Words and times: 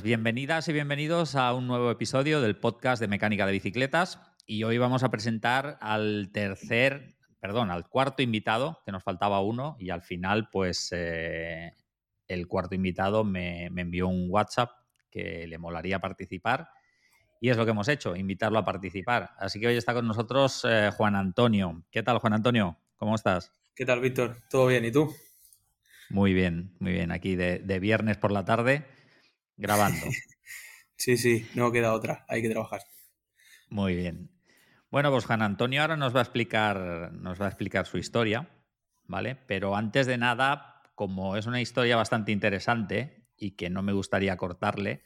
Pues 0.00 0.06
bienvenidas 0.06 0.66
y 0.66 0.72
bienvenidos 0.72 1.34
a 1.34 1.52
un 1.52 1.66
nuevo 1.66 1.90
episodio 1.90 2.40
del 2.40 2.56
podcast 2.56 3.02
de 3.02 3.06
Mecánica 3.06 3.44
de 3.44 3.52
Bicicletas. 3.52 4.18
Y 4.46 4.64
hoy 4.64 4.78
vamos 4.78 5.02
a 5.02 5.10
presentar 5.10 5.76
al 5.82 6.30
tercer, 6.32 7.16
perdón, 7.38 7.70
al 7.70 7.86
cuarto 7.86 8.22
invitado, 8.22 8.80
que 8.86 8.92
nos 8.92 9.04
faltaba 9.04 9.42
uno, 9.42 9.76
y 9.78 9.90
al 9.90 10.00
final, 10.00 10.48
pues 10.50 10.88
eh, 10.92 11.74
el 12.28 12.48
cuarto 12.48 12.74
invitado 12.74 13.24
me, 13.24 13.66
envió 13.66 14.08
un 14.08 14.28
WhatsApp 14.30 14.70
que 15.10 15.46
le 15.46 15.58
molaría 15.58 15.98
participar. 15.98 16.70
Y 17.38 17.50
es 17.50 17.58
lo 17.58 17.66
que 17.66 17.72
hemos 17.72 17.88
hecho, 17.88 18.16
invitarlo 18.16 18.58
a 18.58 18.64
participar. 18.64 19.32
Así 19.36 19.60
que 19.60 19.66
hoy 19.66 19.76
está 19.76 19.92
con 19.92 20.08
nosotros 20.08 20.66
eh, 20.66 20.90
Juan 20.96 21.14
Antonio. 21.14 21.84
¿Qué 21.90 22.02
tal, 22.02 22.20
Juan 22.20 22.32
Antonio? 22.32 22.78
¿Cómo 22.96 23.16
estás? 23.16 23.52
¿Qué 23.74 23.84
tal, 23.84 24.00
Víctor? 24.00 24.38
¿Todo 24.48 24.66
bien? 24.66 24.82
¿Y 24.82 24.92
tú? 24.92 25.14
Muy 26.08 26.32
bien, 26.32 26.74
muy 26.78 26.92
bien. 26.92 27.12
Aquí 27.12 27.36
de, 27.36 27.58
de 27.58 27.78
viernes 27.80 28.16
por 28.16 28.32
la 28.32 28.46
tarde 28.46 28.86
grabando. 29.60 30.06
sí, 30.96 31.16
sí, 31.16 31.46
no 31.54 31.70
queda 31.70 31.92
otra, 31.92 32.24
hay 32.28 32.42
que 32.42 32.50
trabajar. 32.50 32.80
Muy 33.68 33.94
bien. 33.94 34.30
Bueno, 34.90 35.12
pues 35.12 35.24
Juan 35.24 35.42
Antonio 35.42 35.82
ahora 35.82 35.96
nos 35.96 36.14
va 36.14 36.18
a 36.18 36.22
explicar, 36.22 37.12
nos 37.12 37.40
va 37.40 37.44
a 37.46 37.48
explicar 37.48 37.86
su 37.86 37.98
historia, 37.98 38.48
¿vale? 39.06 39.36
Pero 39.36 39.76
antes 39.76 40.06
de 40.06 40.18
nada, 40.18 40.82
como 40.96 41.36
es 41.36 41.46
una 41.46 41.60
historia 41.60 41.96
bastante 41.96 42.32
interesante 42.32 43.28
y 43.36 43.52
que 43.52 43.70
no 43.70 43.82
me 43.82 43.92
gustaría 43.92 44.36
cortarle, 44.36 45.02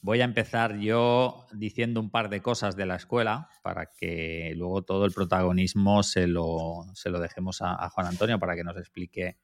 voy 0.00 0.20
a 0.22 0.24
empezar 0.24 0.78
yo 0.78 1.46
diciendo 1.52 2.00
un 2.00 2.10
par 2.10 2.28
de 2.28 2.42
cosas 2.42 2.74
de 2.74 2.86
la 2.86 2.96
escuela 2.96 3.48
para 3.62 3.92
que 3.92 4.52
luego 4.56 4.82
todo 4.82 5.04
el 5.04 5.12
protagonismo 5.12 6.02
se 6.02 6.26
lo, 6.26 6.86
se 6.94 7.10
lo 7.10 7.20
dejemos 7.20 7.62
a, 7.62 7.74
a 7.74 7.90
Juan 7.90 8.08
Antonio 8.08 8.40
para 8.40 8.56
que 8.56 8.64
nos 8.64 8.76
explique 8.76 9.38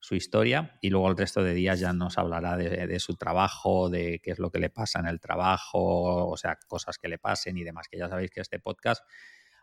su 0.00 0.14
historia 0.14 0.78
y 0.80 0.90
luego 0.90 1.08
el 1.10 1.16
resto 1.16 1.44
de 1.44 1.54
días 1.54 1.78
ya 1.78 1.92
nos 1.92 2.18
hablará 2.18 2.56
de, 2.56 2.98
su 2.98 3.14
trabajo, 3.16 3.90
de 3.90 4.20
qué 4.22 4.30
es 4.32 4.38
lo 4.38 4.50
que 4.50 4.58
le 4.58 4.70
pasa 4.70 4.98
en 4.98 5.06
el 5.06 5.20
trabajo, 5.20 6.28
o 6.28 6.36
sea, 6.36 6.58
cosas 6.66 6.98
que 6.98 7.08
le 7.08 7.18
pasen 7.18 7.58
y 7.58 7.64
demás, 7.64 7.86
que 7.88 7.98
ya 7.98 8.08
sabéis 8.08 8.30
que 8.30 8.40
este 8.40 8.58
podcast 8.58 9.04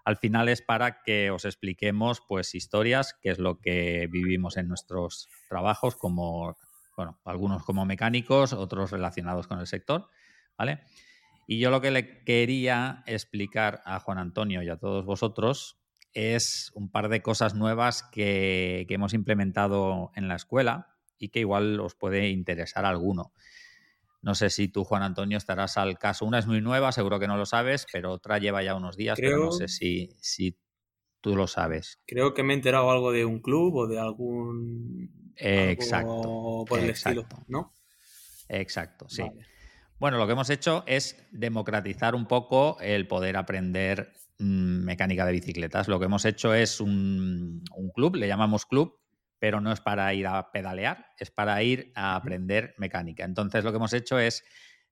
al 0.06 0.16
final 0.16 0.48
es 0.48 0.62
para 0.62 1.02
que 1.02 1.32
os 1.32 1.44
expliquemos 1.44 2.22
pues 2.22 2.56
historias, 2.56 3.18
qué 3.22 3.30
es 3.30 3.40
lo 3.40 3.60
que 3.60 4.08
vivimos 4.10 4.56
en 4.56 4.70
nuestros 4.70 5.28
trabajos 5.50 5.98
como, 5.98 6.56
bueno, 6.96 7.20
algunos 7.26 7.66
como 7.66 7.84
mecánicos, 7.86 8.54
otros 8.54 8.92
relacionados 8.92 9.48
con 9.48 9.60
el 9.60 9.68
sector, 9.68 10.08
¿vale? 10.58 10.80
Y 11.46 11.60
yo 11.60 11.72
lo 11.72 11.82
que 11.82 11.92
le 11.92 12.24
quería 12.24 13.04
explicar 13.06 13.82
a 13.86 14.00
Juan 14.00 14.18
Antonio 14.18 14.62
y 14.62 14.70
a 14.70 14.78
todos 14.78 15.04
vosotros 15.04 15.78
es 16.18 16.72
un 16.74 16.90
par 16.90 17.10
de 17.10 17.22
cosas 17.22 17.54
nuevas 17.54 18.02
que, 18.02 18.88
hemos 18.90 19.14
implementado 19.14 20.12
en 20.16 20.28
la 20.28 20.36
escuela 20.36 20.96
y 21.20 21.30
que 21.30 21.42
igual 21.42 21.80
os 21.80 21.94
puede 21.94 22.30
interesar 22.30 22.86
alguno. 22.86 23.32
No 24.24 24.34
sé 24.34 24.50
si 24.50 24.68
tú, 24.68 24.84
Juan 24.84 25.04
Antonio, 25.04 25.38
estarás 25.38 25.78
al 25.78 26.00
caso. 26.00 26.26
Una 26.26 26.40
es 26.40 26.48
muy 26.48 26.60
nueva, 26.60 26.92
seguro 26.92 27.20
que 27.20 27.28
no 27.28 27.38
lo 27.38 27.46
sabes, 27.46 27.86
pero 27.94 28.12
otra 28.12 28.40
lleva 28.40 28.64
ya 28.64 28.74
unos 28.74 28.98
días, 28.98 29.20
pero 29.22 29.46
no 29.46 29.52
sé 29.52 29.68
si, 29.68 30.10
si 30.20 30.58
tú 31.22 31.36
lo 31.36 31.46
sabes. 31.46 32.00
Creo 32.08 32.34
que 32.34 32.42
me 32.42 32.54
he 32.54 32.56
enterado 32.56 32.90
algo 32.90 33.12
de 33.12 33.24
un 33.24 33.40
club 33.40 33.76
o 33.76 33.88
de 33.88 34.00
algún... 34.00 35.34
exacto. 35.36 36.66
Por 36.68 36.80
el 36.80 36.90
estilo, 36.90 37.28
¿no? 37.48 37.74
Exacto, 38.50 39.08
sí. 39.08 39.24
Bueno, 40.00 40.18
lo 40.18 40.26
que 40.26 40.34
hemos 40.34 40.50
hecho 40.50 40.84
es 40.88 41.24
democratizar 41.32 42.16
un 42.16 42.26
poco 42.26 42.78
el 42.82 43.08
poder 43.08 43.38
aprender 43.38 44.14
mecánica 44.40 45.26
de 45.26 45.32
bicicletas. 45.32 45.88
Lo 45.88 46.00
que 46.00 46.06
hemos 46.06 46.26
hecho 46.26 46.54
es 46.54 46.80
un, 46.80 47.64
club, 47.94 48.16
le 48.16 48.28
llamamos 48.28 48.66
club, 48.66 49.00
pero 49.40 49.62
no 49.62 49.72
es 49.72 49.82
para 49.82 50.14
ir 50.14 50.28
a 50.28 50.52
pedalear, 50.52 51.08
es 51.20 51.32
para 51.32 51.62
ir 51.64 51.92
a 51.96 52.16
aprender 52.16 52.76
mecánica. 52.78 53.24
Entonces 53.24 53.64
lo 53.64 53.72
que 53.72 53.78
hemos 53.78 53.94
hecho 53.94 54.20
es 54.20 54.44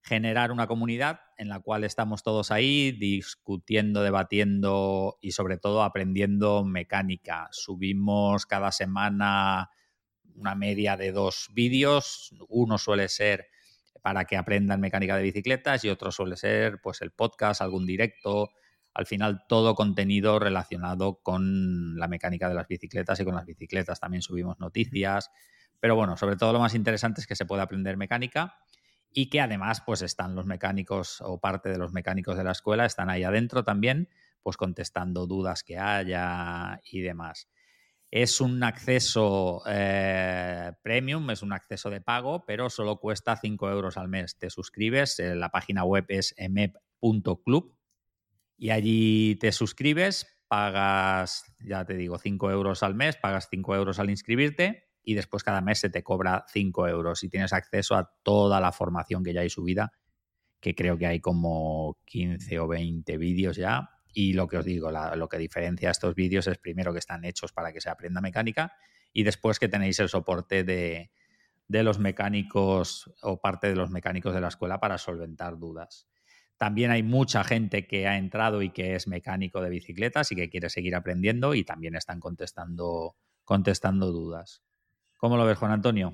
generar 0.01 0.51
una 0.51 0.67
comunidad 0.67 1.19
en 1.37 1.49
la 1.49 1.59
cual 1.59 1.83
estamos 1.83 2.21
todos 2.21 2.51
ahí 2.51 2.91
discutiendo, 2.91 4.03
debatiendo 4.03 5.17
y 5.21 5.31
sobre 5.31 5.57
todo 5.57 5.83
aprendiendo 5.83 6.63
mecánica. 6.63 7.47
Subimos 7.51 8.45
cada 8.45 8.71
semana 8.71 9.69
una 10.35 10.53
media 10.53 10.97
de 10.97 11.11
dos 11.11 11.49
vídeos, 11.53 12.35
uno 12.49 12.77
suele 12.77 13.07
ser 13.09 13.47
para 14.01 14.25
que 14.25 14.37
aprendan 14.37 14.79
mecánica 14.79 15.17
de 15.17 15.23
bicicletas 15.23 15.83
y 15.83 15.89
otro 15.89 16.11
suele 16.11 16.37
ser 16.37 16.79
pues 16.81 17.01
el 17.01 17.11
podcast, 17.11 17.61
algún 17.61 17.87
directo, 17.87 18.51
al 18.95 19.05
final 19.05 19.43
todo 19.47 19.75
contenido 19.75 20.39
relacionado 20.39 21.19
con 21.21 21.99
la 21.99 22.07
mecánica 22.07 22.47
de 22.47 22.55
las 22.55 22.67
bicicletas 22.67 23.19
y 23.19 23.25
con 23.25 23.35
las 23.35 23.45
bicicletas. 23.45 23.99
También 23.99 24.21
subimos 24.21 24.57
noticias, 24.57 25.29
pero 25.81 25.97
bueno, 25.97 26.15
sobre 26.15 26.37
todo 26.37 26.53
lo 26.53 26.59
más 26.59 26.73
interesante 26.75 27.19
es 27.19 27.27
que 27.27 27.35
se 27.35 27.45
puede 27.45 27.61
aprender 27.61 27.97
mecánica 27.97 28.57
y 29.11 29.29
que 29.29 29.41
además 29.41 29.83
pues 29.85 30.01
están 30.01 30.33
los 30.33 30.45
mecánicos 30.45 31.19
o 31.19 31.41
parte 31.41 31.69
de 31.69 31.77
los 31.77 31.91
mecánicos 31.91 32.37
de 32.37 32.45
la 32.45 32.53
escuela 32.53 32.85
están 32.85 33.09
ahí 33.09 33.25
adentro 33.25 33.65
también, 33.65 34.07
pues 34.41 34.55
contestando 34.55 35.27
dudas 35.27 35.63
que 35.63 35.77
haya 35.77 36.79
y 36.89 37.01
demás. 37.01 37.49
Es 38.11 38.39
un 38.39 38.63
acceso 38.63 39.61
eh, 39.67 40.71
premium, 40.83 41.29
es 41.31 41.41
un 41.41 41.51
acceso 41.51 41.89
de 41.89 41.99
pago, 41.99 42.45
pero 42.45 42.69
solo 42.69 42.97
cuesta 42.97 43.35
5 43.35 43.69
euros 43.69 43.97
al 43.97 44.07
mes. 44.07 44.37
Te 44.37 44.49
suscribes, 44.49 45.19
eh, 45.19 45.35
la 45.35 45.49
página 45.49 45.83
web 45.83 46.05
es 46.07 46.33
emep.club 46.37 47.75
y 48.57 48.69
allí 48.69 49.35
te 49.35 49.51
suscribes, 49.51 50.27
pagas, 50.47 51.43
ya 51.59 51.85
te 51.85 51.95
digo, 51.95 52.17
5 52.17 52.51
euros 52.51 52.83
al 52.83 52.95
mes, 52.95 53.17
pagas 53.17 53.47
5 53.49 53.75
euros 53.75 53.99
al 53.99 54.09
inscribirte 54.09 54.89
y 55.03 55.13
después 55.13 55.43
cada 55.43 55.61
mes 55.61 55.79
se 55.79 55.89
te 55.89 56.03
cobra 56.03 56.45
5 56.49 56.87
euros 56.87 57.23
y 57.23 57.29
tienes 57.29 57.53
acceso 57.53 57.95
a 57.95 58.11
toda 58.23 58.59
la 58.59 58.71
formación 58.71 59.23
que 59.23 59.33
ya 59.33 59.41
hay 59.41 59.49
subida, 59.49 59.91
que 60.59 60.75
creo 60.75 60.97
que 60.97 61.05
hay 61.05 61.19
como 61.19 61.99
15 62.05 62.59
o 62.59 62.67
20 62.67 63.17
vídeos 63.17 63.57
ya. 63.57 63.89
Y 64.13 64.33
lo 64.33 64.47
que 64.47 64.57
os 64.57 64.65
digo, 64.65 64.89
lo 64.91 65.27
que 65.27 65.37
diferencia 65.37 65.91
estos 65.91 66.15
vídeos 66.15 66.47
es 66.47 66.57
primero 66.57 66.93
que 66.93 66.99
están 66.99 67.25
hechos 67.25 67.51
para 67.51 67.73
que 67.73 67.81
se 67.81 67.89
aprenda 67.89 68.21
mecánica 68.21 68.71
y 69.11 69.23
después 69.23 69.59
que 69.59 69.67
tenéis 69.67 69.99
el 69.99 70.07
soporte 70.07 70.63
de, 70.63 71.11
de 71.67 71.83
los 71.83 71.99
mecánicos 71.99 73.11
o 73.21 73.41
parte 73.41 73.67
de 73.67 73.75
los 73.75 73.89
mecánicos 73.89 74.33
de 74.33 74.39
la 74.41 74.47
escuela 74.47 74.79
para 74.79 74.97
solventar 74.97 75.57
dudas. 75.57 76.07
También 76.57 76.91
hay 76.91 77.03
mucha 77.03 77.43
gente 77.43 77.85
que 77.85 78.07
ha 78.07 78.17
entrado 78.17 78.61
y 78.61 78.71
que 78.71 78.95
es 78.95 79.07
mecánico 79.07 79.61
de 79.61 79.69
bicicletas 79.69 80.31
y 80.31 80.35
que 80.35 80.49
quiere 80.49 80.69
seguir 80.69 80.95
aprendiendo 80.95 81.53
y 81.53 81.63
también 81.63 81.95
están 81.95 82.19
contestando, 82.19 83.15
contestando 83.43 84.11
dudas. 84.11 84.63
¿Cómo 85.17 85.37
lo 85.37 85.45
ves, 85.45 85.57
Juan 85.57 85.71
Antonio? 85.71 86.13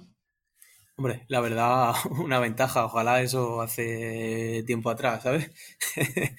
Hombre, 0.96 1.26
la 1.30 1.42
verdad, 1.42 1.94
una 2.24 2.40
ventaja. 2.40 2.86
Ojalá 2.86 3.22
eso 3.22 3.62
hace 3.62 4.64
tiempo 4.68 4.90
atrás, 4.90 5.24
¿sabes? 5.24 5.50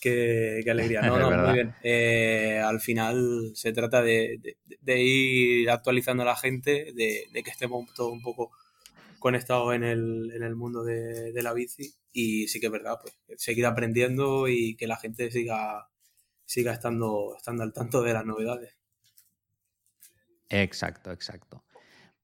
qué, 0.00 0.62
alegría. 0.68 1.00
No, 1.06 1.18
no, 1.18 1.30
muy 1.30 1.54
bien. 1.54 1.74
Eh, 1.82 2.60
al 2.62 2.80
final 2.80 3.52
se 3.54 3.72
trata 3.72 4.02
de, 4.02 4.38
ir 4.86 5.70
actualizando 5.70 6.22
a 6.22 6.26
la 6.26 6.36
gente, 6.36 6.92
de, 6.94 7.42
que 7.42 7.50
estemos 7.50 7.92
todo 7.94 8.10
un 8.10 8.22
poco 8.22 8.50
conectado 9.18 9.72
en 9.72 9.84
el, 9.84 10.32
en 10.34 10.42
el 10.42 10.54
mundo 10.54 10.84
de, 10.84 11.32
la 11.42 11.54
bici 11.54 11.94
y 12.14 12.46
sí 12.48 12.60
que 12.60 12.66
es 12.66 12.72
verdad, 12.72 12.98
pues 13.02 13.14
seguir 13.36 13.66
aprendiendo 13.66 14.48
y 14.48 14.76
que 14.76 14.86
la 14.86 14.96
gente 14.96 15.30
siga, 15.30 15.90
siga 16.46 16.72
estando, 16.72 17.34
estando 17.36 17.64
al 17.64 17.72
tanto 17.72 18.02
de 18.02 18.12
las 18.14 18.24
novedades. 18.24 18.78
Exacto, 20.48 21.10
exacto. 21.10 21.64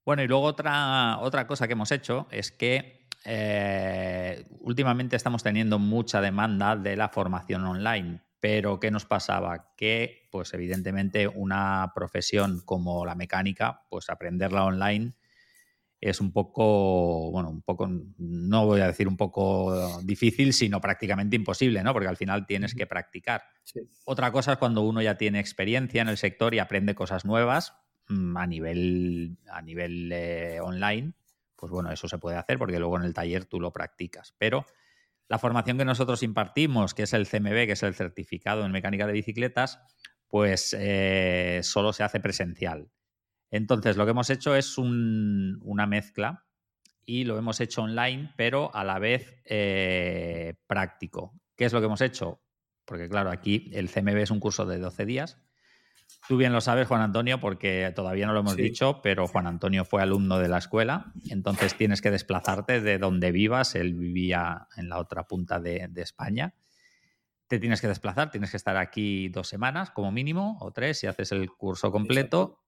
Bueno, 0.07 0.23
y 0.23 0.29
luego 0.29 0.45
otra, 0.45 1.19
otra 1.19 1.47
cosa 1.47 1.67
que 1.67 1.73
hemos 1.73 1.91
hecho 1.91 2.29
es 2.31 2.53
que 2.53 3.09
eh, 3.25 4.47
últimamente 4.61 5.17
estamos 5.17 5.43
teniendo 5.43 5.79
mucha 5.79 6.21
demanda 6.21 6.77
de 6.77 6.97
la 6.97 7.09
formación 7.09 7.67
online. 7.67 8.23
Pero, 8.39 8.81
¿qué 8.81 8.91
nos 8.91 9.05
pasaba? 9.05 9.75
Que, 9.77 10.29
pues 10.31 10.55
evidentemente, 10.55 11.29
una 11.29 11.93
profesión 11.95 12.63
como 12.65 13.05
la 13.05 13.15
mecánica, 13.15 13.83
pues 13.91 14.09
aprenderla 14.09 14.65
online 14.65 15.15
es 16.01 16.21
un 16.21 16.33
poco, 16.33 17.31
bueno, 17.31 17.51
un 17.51 17.63
poco, 17.63 17.87
no 18.19 18.67
voy 18.67 18.81
a 18.81 18.87
decir 18.87 19.07
un 19.07 19.19
poco 19.19 20.01
difícil, 20.03 20.55
sino 20.55 20.81
prácticamente 20.81 21.37
imposible, 21.37 21.83
¿no? 21.83 21.93
Porque 21.93 22.09
al 22.09 22.17
final 22.17 22.47
tienes 22.47 22.75
que 22.75 22.87
practicar. 22.87 23.43
Otra 24.05 24.33
cosa 24.33 24.53
es 24.53 24.59
cuando 24.59 24.83
uno 24.83 25.03
ya 25.03 25.19
tiene 25.19 25.41
experiencia 25.41 26.01
en 26.01 26.09
el 26.09 26.17
sector 26.17 26.55
y 26.55 26.59
aprende 26.59 26.95
cosas 26.95 27.27
nuevas 27.27 27.75
mm, 28.09 28.37
a 28.37 28.47
nivel, 28.47 29.37
a 29.51 29.61
nivel 29.61 30.11
eh, 30.13 30.59
online, 30.63 31.13
pues 31.55 31.71
bueno, 31.71 31.93
eso 31.93 32.09
se 32.09 32.19
puede 32.19 32.39
hacer 32.39 32.59
porque 32.59 32.79
luego 32.79 32.97
en 32.97 33.05
el 33.05 33.13
taller 33.13 33.45
tú 33.45 33.61
lo 33.61 33.71
practicas. 33.71 34.35
Pero 34.39 34.65
la 35.29 35.39
formación 35.39 35.77
que 35.77 35.85
nosotros 35.85 36.23
impartimos, 36.23 36.95
que 36.95 37.03
es 37.03 37.13
el 37.13 37.29
CMB, 37.29 37.67
que 37.67 37.73
es 37.73 37.83
el 37.83 37.95
certificado 37.95 38.65
en 38.65 38.73
mecánica 38.73 39.07
de 39.07 39.13
bicicletas, 39.13 39.79
pues 40.29 40.75
eh, 40.79 41.61
solo 41.63 41.93
se 41.93 42.05
hace 42.05 42.21
presencial. 42.21 42.89
Entonces, 43.51 43.97
lo 43.97 44.05
que 44.05 44.13
hemos 44.13 44.31
hecho 44.31 44.55
es 44.55 44.79
una 44.79 45.87
mezcla 45.87 46.45
y 47.05 47.25
lo 47.25 47.39
hemos 47.39 47.61
hecho 47.61 47.83
online, 47.83 48.33
pero 48.37 48.75
a 48.75 48.85
la 48.85 48.99
vez 48.99 49.41
eh, 49.45 50.55
práctico. 50.67 51.35
¿Qué 51.57 51.65
es 51.65 51.73
lo 51.73 51.81
que 51.81 51.87
hemos 51.87 52.01
hecho? 52.01 52.41
Porque 52.85 53.09
claro, 53.09 53.31
aquí 53.31 53.71
el 53.75 53.91
CMB 53.91 54.17
es 54.19 54.31
un 54.31 54.41
curso 54.41 54.67
de 54.67 54.79
12 54.79 55.05
días, 55.07 55.39
Tú 56.29 56.37
bien 56.37 56.53
lo 56.53 56.61
sabes, 56.61 56.87
Juan 56.87 57.01
Antonio, 57.03 57.41
porque 57.41 57.93
todavía 57.95 58.27
no 58.27 58.33
lo 58.33 58.41
hemos 58.41 58.57
dicho, 58.57 59.01
pero 59.03 59.27
Juan 59.27 59.47
Antonio 59.47 59.85
fue 59.85 60.03
alumno 60.03 60.39
de 60.39 60.49
la 60.49 60.59
escuela, 60.59 61.13
entonces 61.29 61.75
tienes 61.75 62.01
que 62.01 62.11
desplazarte 62.11 62.81
de 62.81 62.99
donde 62.99 63.33
vivas. 63.33 63.75
Él 63.75 63.95
vivía 63.95 64.69
en 64.77 64.89
la 64.89 64.99
otra 64.99 65.27
punta 65.27 65.59
de, 65.59 65.91
España. 65.97 66.55
Te 67.49 67.59
tienes 67.59 67.81
que 67.81 67.89
desplazar, 67.89 68.31
tienes 68.31 68.51
que 68.51 68.57
estar 68.57 68.77
aquí 68.77 69.29
dos 69.29 69.49
semanas 69.49 69.91
como 69.91 70.13
mínimo, 70.13 70.57
o 70.61 70.71
tres 70.71 70.99
si 70.99 71.07
haces 71.09 71.33
el 71.33 71.51
curso 71.51 71.91
completo. 71.91 72.61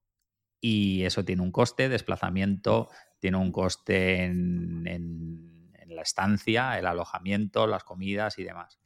Y 0.62 1.04
eso 1.04 1.26
tiene 1.26 1.42
un 1.42 1.52
coste, 1.52 1.90
desplazamiento, 1.90 2.88
tiene 3.18 3.36
un 3.36 3.52
coste 3.52 4.24
en 4.24 5.52
la 5.88 6.02
estancia, 6.02 6.78
el 6.78 6.86
alojamiento, 6.86 7.66
las 7.66 7.84
comidas 7.84 8.38
y 8.38 8.44
demás. 8.44 8.78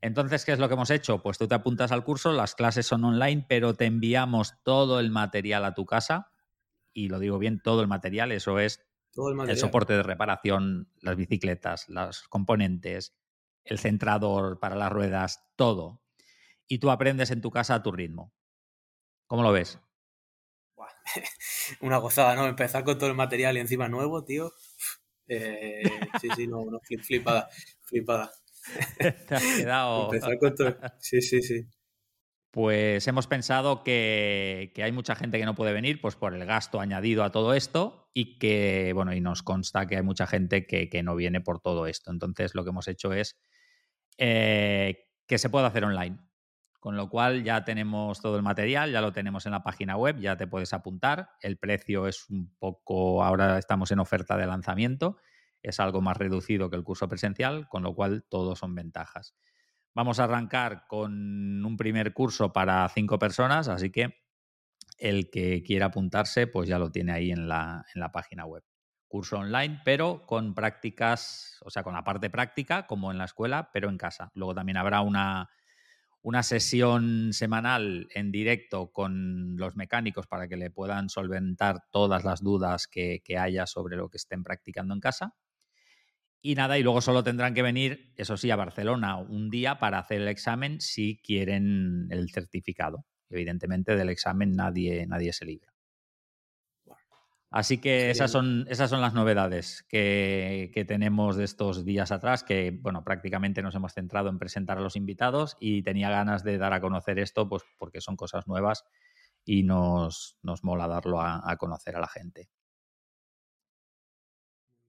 Entonces, 0.00 0.44
¿qué 0.44 0.52
es 0.52 0.58
lo 0.58 0.68
que 0.68 0.74
hemos 0.74 0.90
hecho? 0.90 1.22
Pues 1.22 1.38
tú 1.38 1.48
te 1.48 1.54
apuntas 1.54 1.90
al 1.90 2.04
curso, 2.04 2.32
las 2.32 2.54
clases 2.54 2.86
son 2.86 3.04
online, 3.04 3.44
pero 3.48 3.74
te 3.74 3.86
enviamos 3.86 4.54
todo 4.62 5.00
el 5.00 5.10
material 5.10 5.64
a 5.64 5.74
tu 5.74 5.86
casa. 5.86 6.32
Y 6.92 7.08
lo 7.08 7.18
digo 7.18 7.38
bien, 7.38 7.60
todo 7.60 7.80
el 7.80 7.88
material, 7.88 8.32
eso 8.32 8.58
es 8.58 8.86
el, 9.48 9.56
soporte 9.56 9.94
de 9.94 10.02
reparación, 10.02 10.90
las 11.00 11.16
bicicletas, 11.16 11.88
los 11.88 12.28
componentes, 12.28 13.16
el 13.64 13.78
centrador 13.78 14.60
para 14.60 14.76
las 14.76 14.92
ruedas, 14.92 15.44
todo. 15.56 16.02
Y 16.68 16.78
tú 16.78 16.90
aprendes 16.90 17.30
en 17.30 17.40
tu 17.40 17.50
casa 17.50 17.74
a 17.74 17.82
tu 17.82 17.92
ritmo. 17.92 18.32
¿Cómo 19.26 19.42
lo 19.42 19.52
ves? 19.52 19.80
Una 21.80 21.98
gozada, 21.98 22.34
¿no? 22.34 22.46
Empezar 22.46 22.84
con 22.84 22.98
todo 22.98 23.08
el 23.10 23.16
material 23.16 23.56
y 23.56 23.60
encima 23.60 23.88
nuevo, 23.88 24.24
tío. 24.24 24.52
Eh, 25.28 25.82
sí, 26.20 26.28
sí, 26.36 26.46
no, 26.46 26.64
no, 26.70 26.80
flipada, 27.02 27.48
flipada. 27.82 28.30
Te 28.98 29.34
has 29.34 29.56
quedado. 29.56 30.10
Sí, 31.00 31.20
sí, 31.20 31.42
sí. 31.42 31.66
Pues 32.50 33.06
hemos 33.06 33.26
pensado 33.26 33.84
que, 33.84 34.72
hay 34.76 34.92
mucha 34.92 35.14
gente 35.14 35.38
que 35.38 35.44
no 35.44 35.54
puede 35.54 35.74
venir, 35.74 36.00
pues 36.00 36.16
por 36.16 36.34
el 36.34 36.46
gasto 36.46 36.80
añadido 36.80 37.22
a 37.22 37.30
todo 37.30 37.52
esto, 37.52 38.08
y 38.14 38.38
que, 38.38 38.92
bueno, 38.94 39.12
y 39.12 39.20
nos 39.20 39.42
consta 39.42 39.86
que 39.86 39.96
hay 39.96 40.02
mucha 40.02 40.26
gente 40.26 40.66
que, 40.66 41.02
no 41.02 41.14
viene 41.16 41.42
por 41.42 41.60
todo 41.60 41.86
esto. 41.86 42.10
Entonces, 42.10 42.54
lo 42.54 42.64
que 42.64 42.70
hemos 42.70 42.88
hecho 42.88 43.12
es 43.12 43.36
eh, 44.16 45.06
que 45.26 45.36
se 45.36 45.50
pueda 45.50 45.66
hacer 45.66 45.84
online. 45.84 46.18
Con 46.86 46.94
lo 46.96 47.08
cual 47.08 47.42
ya 47.42 47.64
tenemos 47.64 48.20
todo 48.20 48.36
el 48.36 48.44
material, 48.44 48.92
ya 48.92 49.00
lo 49.00 49.12
tenemos 49.12 49.44
en 49.44 49.50
la 49.50 49.64
página 49.64 49.96
web, 49.96 50.20
ya 50.20 50.36
te 50.36 50.46
puedes 50.46 50.72
apuntar. 50.72 51.30
El 51.40 51.58
precio 51.58 52.06
es 52.06 52.30
un 52.30 52.54
poco, 52.60 53.24
ahora 53.24 53.58
estamos 53.58 53.90
en 53.90 53.98
oferta 53.98 54.36
de 54.36 54.46
lanzamiento 54.46 55.16
es 55.62 55.80
algo 55.80 56.00
más 56.00 56.16
reducido 56.16 56.70
que 56.70 56.76
el 56.76 56.84
curso 56.84 57.08
presencial, 57.08 57.68
con 57.68 57.82
lo 57.82 57.92
cual 57.92 58.24
todos 58.28 58.60
son 58.60 58.76
ventajas. 58.76 59.34
Vamos 59.94 60.20
a 60.20 60.24
arrancar 60.24 60.86
con 60.86 61.64
un 61.64 61.76
primer 61.76 62.14
curso 62.14 62.52
para 62.52 62.88
cinco 62.88 63.18
personas, 63.18 63.66
así 63.66 63.90
que 63.90 64.14
el 64.96 65.28
que 65.28 65.64
quiera 65.64 65.86
apuntarse, 65.86 66.46
pues 66.46 66.68
ya 66.68 66.78
lo 66.78 66.92
tiene 66.92 67.10
ahí 67.10 67.32
en 67.32 67.48
la, 67.48 67.84
en 67.96 68.00
la 68.00 68.12
página 68.12 68.46
web. 68.46 68.62
Curso 69.08 69.38
online, 69.38 69.80
pero 69.84 70.24
con 70.24 70.54
prácticas, 70.54 71.58
o 71.64 71.70
sea, 71.70 71.82
con 71.82 71.94
la 71.94 72.04
parte 72.04 72.30
práctica, 72.30 72.86
como 72.86 73.10
en 73.10 73.18
la 73.18 73.24
escuela, 73.24 73.70
pero 73.72 73.88
en 73.88 73.98
casa. 73.98 74.30
Luego 74.34 74.54
también 74.54 74.76
habrá 74.76 75.00
una, 75.00 75.50
una 76.26 76.42
sesión 76.42 77.32
semanal 77.32 78.08
en 78.12 78.32
directo 78.32 78.90
con 78.90 79.56
los 79.56 79.76
mecánicos 79.76 80.26
para 80.26 80.48
que 80.48 80.56
le 80.56 80.72
puedan 80.72 81.08
solventar 81.08 81.84
todas 81.92 82.24
las 82.24 82.42
dudas 82.42 82.88
que, 82.88 83.22
haya 83.38 83.64
sobre 83.68 83.96
lo 83.96 84.08
que 84.08 84.16
estén 84.16 84.42
practicando 84.42 84.92
en 84.92 84.98
casa. 84.98 85.36
Y 86.42 86.56
nada, 86.56 86.78
y 86.78 86.82
luego 86.82 87.00
solo 87.00 87.22
tendrán 87.22 87.54
que 87.54 87.62
venir, 87.62 88.12
eso 88.16 88.36
sí, 88.36 88.50
a 88.50 88.56
Barcelona 88.56 89.18
un 89.18 89.50
día 89.50 89.78
para 89.78 90.00
hacer 90.00 90.20
el 90.20 90.26
examen 90.26 90.80
si 90.80 91.20
quieren 91.22 92.08
el 92.10 92.28
certificado. 92.30 93.06
Evidentemente 93.30 93.94
del 93.94 94.08
examen 94.08 94.50
nadie, 94.50 95.06
nadie 95.06 95.32
se 95.32 95.44
libra. 95.44 95.75
Así 97.56 97.78
que 97.78 98.10
esas 98.10 98.30
son, 98.30 98.66
esas 98.68 98.90
son 98.90 99.00
las 99.00 99.14
novedades 99.14 99.86
que, 99.88 100.70
que, 100.74 100.84
tenemos 100.84 101.36
de 101.36 101.44
estos 101.44 101.84
días 101.86 102.12
atrás, 102.12 102.44
que 102.44 102.70
bueno, 102.82 103.02
prácticamente 103.02 103.62
nos 103.62 103.74
hemos 103.74 103.94
centrado 103.94 104.28
en 104.28 104.38
presentar 104.38 104.76
a 104.76 104.82
los 104.82 104.96
invitados 104.96 105.56
y 105.58 105.82
tenía 105.82 106.10
ganas 106.10 106.44
de 106.44 106.58
dar 106.58 106.74
a 106.74 106.80
conocer 106.82 107.18
esto, 107.18 107.48
pues 107.48 107.62
porque 107.78 108.02
son 108.02 108.16
cosas 108.16 108.46
nuevas 108.46 108.84
y 109.44 109.62
nos, 109.62 110.38
nos 110.42 110.64
mola 110.64 110.86
darlo 110.86 111.22
a 111.22 111.56
conocer 111.56 111.96
a 111.96 112.00
la 112.00 112.08
gente. 112.08 112.50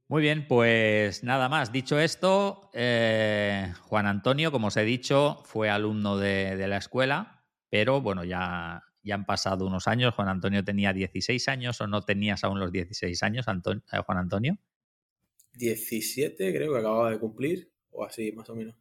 Muy 0.09 0.21
bien, 0.21 0.47
pues 0.47 1.25
nada 1.25 1.49
más. 1.49 1.73
Dicho 1.73 1.99
esto, 1.99 2.69
eh, 2.73 3.73
Juan 3.81 4.05
Antonio, 4.05 4.53
como 4.53 4.67
os 4.67 4.77
he 4.77 4.85
dicho, 4.85 5.41
fue 5.43 5.69
alumno 5.69 6.17
de, 6.17 6.65
la 6.65 6.77
escuela, 6.77 7.43
pero 7.69 7.99
bueno, 7.99 8.23
ya, 8.23 8.83
ya, 9.07 9.15
han 9.15 9.25
pasado 9.25 9.65
unos 9.65 9.87
años. 9.87 10.13
Juan 10.13 10.27
Antonio 10.27 10.63
tenía 10.63 10.93
16 10.93 11.47
años 11.47 11.79
o 11.81 11.87
no 11.87 12.01
tenías 12.01 12.43
aún 12.43 12.59
los 12.59 12.71
16 12.71 13.23
años, 13.23 13.45
eh, 13.47 13.97
Juan 14.05 14.17
Antonio. 14.17 14.57
17 15.53 16.53
creo 16.53 16.73
que 16.73 16.79
acababa 16.79 17.09
de 17.09 17.19
cumplir, 17.19 17.71
o 17.89 18.05
así, 18.05 18.31
más 18.31 18.49
o 18.49 18.55
menos. 18.55 18.75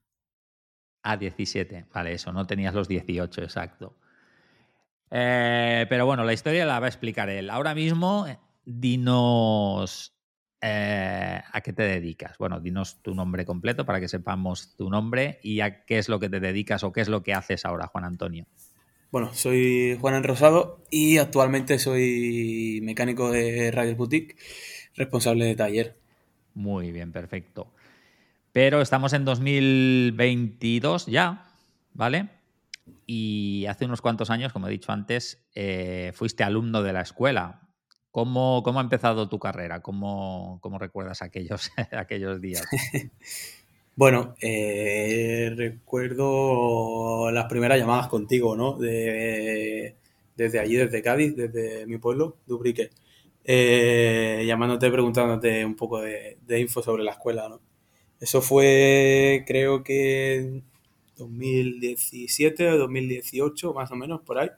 Ah, 1.03 1.17
17, 1.17 1.87
vale, 1.95 2.13
eso, 2.13 2.33
no 2.33 2.47
tenías 2.47 2.75
los 2.75 2.89
18, 2.89 3.43
exacto. 3.43 3.97
Eh, 5.11 5.87
pero 5.89 6.05
bueno, 6.05 6.25
la 6.25 6.33
historia 6.33 6.67
la 6.67 6.81
va 6.81 6.87
a 6.87 6.89
explicar 6.89 7.31
él. 7.31 7.49
Ahora 7.49 7.75
mismo, 7.75 8.27
dinos 8.65 10.17
eh, 10.69 11.43
¿A 11.53 11.61
qué 11.61 11.73
te 11.73 11.83
dedicas? 11.83 12.39
Bueno, 12.39 12.61
dinos 12.61 13.03
tu 13.03 13.15
nombre 13.15 13.45
completo 13.45 13.85
para 13.85 14.01
que 14.01 14.09
sepamos 14.09 14.75
tu 14.75 14.89
nombre 14.89 15.39
y 15.43 15.61
a 15.61 15.85
qué 15.85 15.99
es 15.99 16.09
lo 16.09 16.19
que 16.19 16.29
te 16.29 16.41
dedicas 16.41 16.83
o 16.83 16.93
qué 16.93 17.03
es 17.03 17.09
lo 17.09 17.23
que 17.23 17.35
haces 17.35 17.65
ahora, 17.65 17.87
Juan 17.89 18.05
Antonio. 18.05 18.47
Bueno, 19.11 19.33
soy 19.35 19.97
Juan 20.01 20.15
Enrosado 20.15 20.83
y 20.91 21.19
actualmente 21.19 21.79
soy 21.79 22.81
mecánico 22.83 23.31
de 23.31 23.71
Radio 23.71 23.95
Boutique, 23.95 24.37
responsable 24.95 25.45
de 25.45 25.55
taller. 25.55 25.97
Muy 26.55 26.91
bien, 26.91 27.13
perfecto. 27.13 27.73
Pero 28.53 28.81
estamos 28.81 29.13
en 29.13 29.25
2022 29.25 31.07
ya, 31.07 31.47
¿vale? 31.93 32.31
Y 33.07 33.67
hace 33.67 33.85
unos 33.85 34.01
cuantos 34.01 34.31
años, 34.31 34.53
como 34.53 34.67
he 34.67 34.73
dicho 34.73 34.91
antes, 34.91 35.47
eh, 35.55 36.13
fuiste 36.15 36.43
alumno 36.43 36.83
de 36.83 36.93
la 36.93 37.03
escuela. 37.03 37.69
¿Cómo, 38.11 38.65
ha 38.65 38.81
empezado 38.81 39.29
tu 39.29 39.39
carrera? 39.39 39.83
¿Cómo, 39.83 40.61
recuerdas 40.81 41.23
aquellos, 41.23 41.71
aquellos 41.93 42.41
días? 42.41 42.65
bueno, 43.97 44.37
eh, 44.41 45.53
recuerdo 45.57 47.31
las 47.33 47.47
primeras 47.47 47.79
llamadas 47.79 48.09
contigo, 48.09 48.57
¿no? 48.57 48.77
De, 48.79 49.97
desde 50.37 50.59
allí, 50.61 50.77
desde 50.77 51.03
Cádiz, 51.03 51.35
desde 51.37 51.87
mi 51.87 51.99
pueblo, 51.99 52.37
Dubrique. 52.47 52.91
Eh, 53.45 54.45
llamándote, 54.47 54.91
preguntándote 54.91 55.65
un 55.65 55.77
poco 55.77 56.01
de, 56.01 56.39
info 56.61 56.83
sobre 56.83 57.05
la 57.05 57.13
escuela, 57.13 57.49
¿no? 57.49 57.61
Eso 58.21 58.43
fue, 58.43 59.45
creo 59.47 59.83
que 59.85 60.63
2017 61.17 62.71
o 62.71 62.79
2018, 62.79 63.75
más 63.75 63.91
o 63.93 63.97
menos, 63.97 64.23
por 64.23 64.39
ahí. 64.39 64.51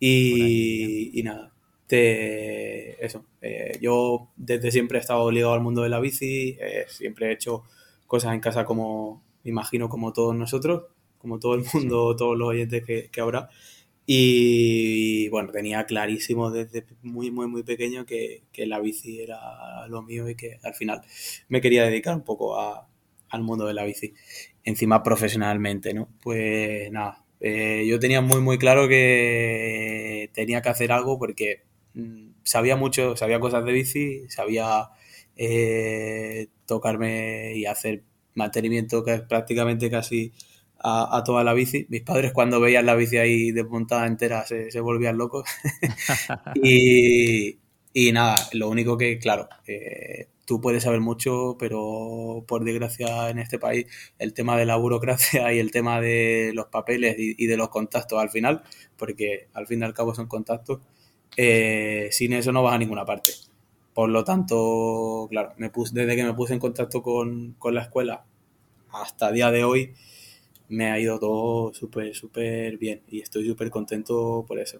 y 0.00 1.22
nada, 1.24 1.52
eso, 1.90 3.24
eh, 3.40 3.78
yo 3.80 4.28
desde 4.36 4.70
siempre 4.70 4.98
he 4.98 5.00
estado 5.00 5.30
ligado 5.30 5.54
al 5.54 5.60
mundo 5.60 5.82
de 5.82 5.88
la 5.88 6.00
bici, 6.00 6.56
eh, 6.60 6.84
siempre 6.88 7.28
he 7.28 7.32
hecho 7.32 7.64
cosas 8.08 8.34
en 8.34 8.40
casa 8.40 8.64
como, 8.64 9.22
me 9.44 9.50
imagino, 9.50 9.88
como 9.88 10.12
todos 10.12 10.34
nosotros, 10.34 10.86
como 11.18 11.38
todo 11.38 11.54
el 11.54 11.62
mundo, 11.72 12.16
todos 12.16 12.36
los 12.36 12.48
oyentes 12.48 12.84
que, 12.84 13.20
habrá. 13.20 13.48
Y, 14.04 15.28
bueno, 15.28 15.52
tenía 15.52 15.84
clarísimo 15.84 16.50
desde 16.50 16.84
muy, 17.02 17.30
muy, 17.30 17.46
muy 17.46 17.62
pequeño 17.62 18.04
que, 18.04 18.42
la 18.56 18.80
bici 18.80 19.20
era 19.20 19.86
lo 19.88 20.02
mío 20.02 20.28
y 20.28 20.34
que 20.34 20.58
al 20.64 20.74
final 20.74 21.02
me 21.48 21.60
quería 21.60 21.84
dedicar 21.84 22.16
un 22.16 22.24
poco 22.24 22.58
al 22.58 23.42
mundo 23.42 23.66
de 23.66 23.74
la 23.74 23.84
bici. 23.84 24.14
Encima 24.64 25.04
profesionalmente, 25.04 25.94
¿no? 25.94 26.08
Pues 26.20 26.90
nada, 26.90 27.24
eh, 27.40 27.86
yo 27.88 28.00
tenía 28.00 28.20
muy, 28.20 28.40
muy 28.40 28.58
claro 28.58 28.88
que 28.88 30.30
tenía 30.34 30.62
que 30.62 30.68
hacer 30.70 30.90
algo 30.90 31.18
porque 31.18 31.68
Mm, 31.98 32.34
sabía 32.44 32.76
mucho, 32.76 33.16
sabía 33.16 33.40
cosas 33.40 33.64
de 33.64 33.72
bici, 33.72 34.28
sabía 34.28 34.90
eh, 35.36 36.48
tocarme 36.68 37.56
y 37.56 37.66
hacer 37.66 38.04
mantenimiento 38.34 39.02
que 39.02 39.14
es 39.14 39.22
prácticamente 39.22 39.90
casi 39.90 40.32
a, 40.78 41.22
toda 41.24 41.42
la 41.42 41.54
bici. 41.54 41.86
Mis 41.88 42.02
padres 42.02 42.32
cuando 42.32 42.60
veían 42.60 42.86
la 42.86 42.94
bici 42.94 43.16
ahí 43.16 43.50
desmontada 43.50 44.06
entera 44.06 44.46
se, 44.46 44.80
volvían 44.80 45.18
locos. 45.18 45.48
y, 46.62 47.58
y, 47.92 48.12
nada, 48.12 48.36
lo 48.52 48.68
único 48.68 48.96
que, 48.96 49.18
claro, 49.18 49.48
eh, 49.66 50.28
tú 50.44 50.60
puedes 50.60 50.84
saber 50.84 51.00
mucho, 51.00 51.56
pero 51.58 52.44
por 52.46 52.64
desgracia 52.64 53.28
en 53.30 53.40
este 53.40 53.58
país 53.58 53.86
el 54.18 54.34
tema 54.34 54.56
de 54.56 54.66
la 54.66 54.76
burocracia 54.76 55.52
y 55.54 55.58
el 55.58 55.72
tema 55.72 56.00
de 56.00 56.52
los 56.54 56.66
papeles 56.66 57.16
y 57.18 57.46
de 57.46 57.56
los 57.56 57.70
contactos 57.70 58.20
al 58.20 58.30
final, 58.30 58.62
porque 58.96 59.48
al 59.54 59.66
fin 59.66 59.80
y 59.80 59.84
al 59.84 59.94
cabo 59.94 60.14
son 60.14 60.28
contactos, 60.28 60.80
eh, 61.36 62.08
sin 62.12 62.34
eso 62.34 62.52
no 62.52 62.62
vas 62.62 62.74
a 62.74 62.78
ninguna 62.78 63.04
parte. 63.04 63.32
Por 63.98 64.10
lo 64.10 64.22
tanto, 64.22 65.26
claro, 65.28 65.54
me 65.56 65.70
puse, 65.70 65.92
desde 65.92 66.14
que 66.14 66.22
me 66.22 66.32
puse 66.32 66.54
en 66.54 66.60
contacto 66.60 67.02
con, 67.02 67.56
la 67.72 67.82
escuela 67.82 68.24
hasta 68.92 69.26
el 69.26 69.34
día 69.34 69.50
de 69.50 69.64
hoy, 69.64 69.92
me 70.68 70.92
ha 70.92 71.00
ido 71.00 71.18
todo 71.18 71.74
súper, 71.74 72.14
súper 72.14 72.78
bien 72.78 73.02
y 73.08 73.22
estoy 73.22 73.44
súper 73.44 73.70
contento 73.70 74.44
por 74.46 74.60
eso. 74.60 74.78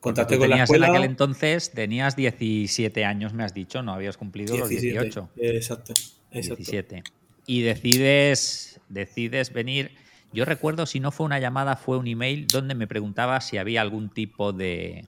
Contacté 0.00 0.38
con 0.38 0.48
la 0.48 0.62
escuela. 0.62 0.86
En 0.86 0.94
aquel 0.94 1.10
entonces 1.10 1.70
tenías 1.72 2.16
17 2.16 3.04
años, 3.04 3.34
me 3.34 3.44
has 3.44 3.52
dicho, 3.52 3.82
no 3.82 3.92
habías 3.92 4.16
cumplido 4.16 4.56
los 4.56 4.70
18. 4.70 5.28
Exacto, 5.36 5.92
exacto. 6.30 6.56
17. 6.56 7.02
Y 7.44 7.60
decides, 7.60 8.80
decides 8.88 9.52
venir. 9.52 9.90
Yo 10.32 10.46
recuerdo, 10.46 10.86
si 10.86 10.98
no 10.98 11.10
fue 11.10 11.26
una 11.26 11.40
llamada, 11.40 11.76
fue 11.76 11.98
un 11.98 12.06
email 12.06 12.46
donde 12.46 12.74
me 12.74 12.86
preguntaba 12.86 13.42
si 13.42 13.58
había 13.58 13.82
algún 13.82 14.08
tipo 14.08 14.54
de, 14.54 15.04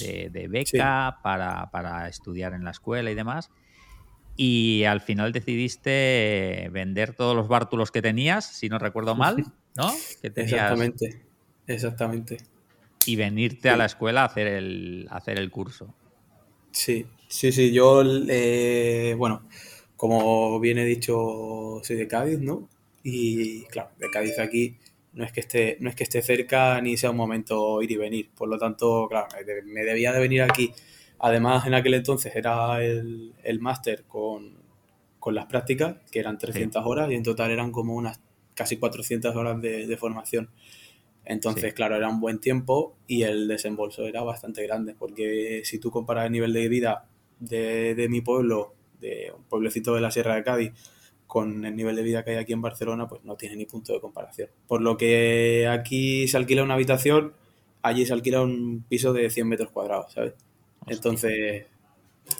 de, 0.00 0.48
beca 0.48 1.18
para, 1.22 1.70
para, 1.70 2.08
estudiar 2.08 2.54
en 2.54 2.64
la 2.64 2.70
escuela 2.70 3.10
y 3.10 3.14
demás. 3.14 3.50
Y 4.36 4.84
al 4.84 5.00
final 5.00 5.32
decidiste 5.32 6.68
vender 6.72 7.14
todos 7.14 7.36
los 7.36 7.48
bártulos 7.48 7.90
que 7.90 8.02
tenías, 8.02 8.44
si 8.44 8.68
no 8.68 8.78
recuerdo 8.78 9.14
mal, 9.14 9.44
¿no? 9.76 9.92
Exactamente, 10.22 11.22
exactamente 11.66 12.38
y 13.06 13.16
venirte 13.16 13.70
a 13.70 13.76
la 13.76 13.86
escuela 13.86 14.22
a 14.22 14.26
hacer 14.26 14.46
el, 14.46 15.06
hacer 15.10 15.38
el 15.38 15.50
curso. 15.50 15.94
Sí, 16.70 17.06
sí, 17.28 17.52
sí. 17.52 17.72
Yo, 17.72 18.02
eh, 18.28 19.14
bueno, 19.16 19.46
como 19.96 20.58
bien 20.60 20.78
he 20.78 20.84
dicho, 20.84 21.80
soy 21.82 21.96
de 21.96 22.08
Cádiz, 22.08 22.40
¿no? 22.40 22.68
Y 23.02 23.64
claro, 23.66 23.90
de 23.98 24.10
Cádiz 24.10 24.38
aquí 24.38 24.76
no 25.14 25.24
es 25.24 25.32
que 25.32 25.40
esté, 25.40 25.76
no 25.80 25.88
es 25.88 25.96
que 25.96 26.04
esté 26.04 26.22
cerca 26.22 26.80
ni 26.80 26.96
sea 26.96 27.10
un 27.10 27.16
momento 27.16 27.80
ir 27.82 27.90
y 27.92 27.96
venir. 27.96 28.30
Por 28.34 28.48
lo 28.48 28.58
tanto, 28.58 29.06
claro, 29.08 29.28
me 29.64 29.84
debía 29.84 30.12
de 30.12 30.20
venir 30.20 30.42
aquí. 30.42 30.72
Además, 31.18 31.66
en 31.66 31.74
aquel 31.74 31.94
entonces 31.94 32.34
era 32.36 32.84
el, 32.84 33.32
máster 33.60 34.04
con, 34.04 34.62
las 35.26 35.46
prácticas, 35.46 35.96
que 36.10 36.18
eran 36.18 36.36
300 36.36 36.84
horas, 36.84 37.10
y 37.10 37.14
en 37.14 37.22
total 37.22 37.50
eran 37.50 37.72
como 37.72 37.94
unas 37.94 38.20
casi 38.54 38.76
400 38.76 39.34
horas 39.34 39.60
de, 39.60 39.86
de 39.86 39.96
formación. 39.96 40.50
Entonces, 41.24 41.72
claro, 41.72 41.96
era 41.96 42.08
un 42.08 42.20
buen 42.20 42.38
tiempo 42.38 42.96
y 43.06 43.22
el 43.22 43.48
desembolso 43.48 44.04
era 44.04 44.22
bastante 44.22 44.62
grande, 44.62 44.94
porque 44.94 45.62
si 45.64 45.78
tú 45.78 45.90
comparas 45.90 46.26
el 46.26 46.32
nivel 46.32 46.52
de 46.52 46.68
vida 46.68 47.08
de, 47.38 48.06
mi 48.10 48.20
pueblo, 48.20 48.74
de 49.00 49.32
un 49.36 49.44
pueblecito 49.44 49.94
de 49.94 50.00
la 50.00 50.10
Sierra 50.10 50.34
de 50.34 50.44
Cádiz, 50.44 50.72
con 51.34 51.64
el 51.64 51.74
nivel 51.74 51.96
de 51.96 52.04
vida 52.04 52.24
que 52.24 52.30
hay 52.30 52.36
aquí 52.36 52.52
en 52.52 52.62
Barcelona, 52.62 53.08
pues 53.08 53.24
no 53.24 53.34
tiene 53.34 53.56
ni 53.56 53.66
punto 53.66 53.92
de 53.92 54.00
comparación. 54.00 54.50
Por 54.68 54.80
lo 54.80 54.96
que 54.96 55.66
aquí 55.68 56.28
se 56.28 56.36
alquila 56.36 56.62
una 56.62 56.74
habitación, 56.74 57.32
allí 57.82 58.06
se 58.06 58.12
alquila 58.12 58.40
un 58.40 58.84
piso 58.88 59.12
de 59.12 59.28
100 59.28 59.48
metros 59.48 59.72
cuadrados, 59.72 60.12
¿sabes? 60.12 60.34
Entonces, 60.86 61.66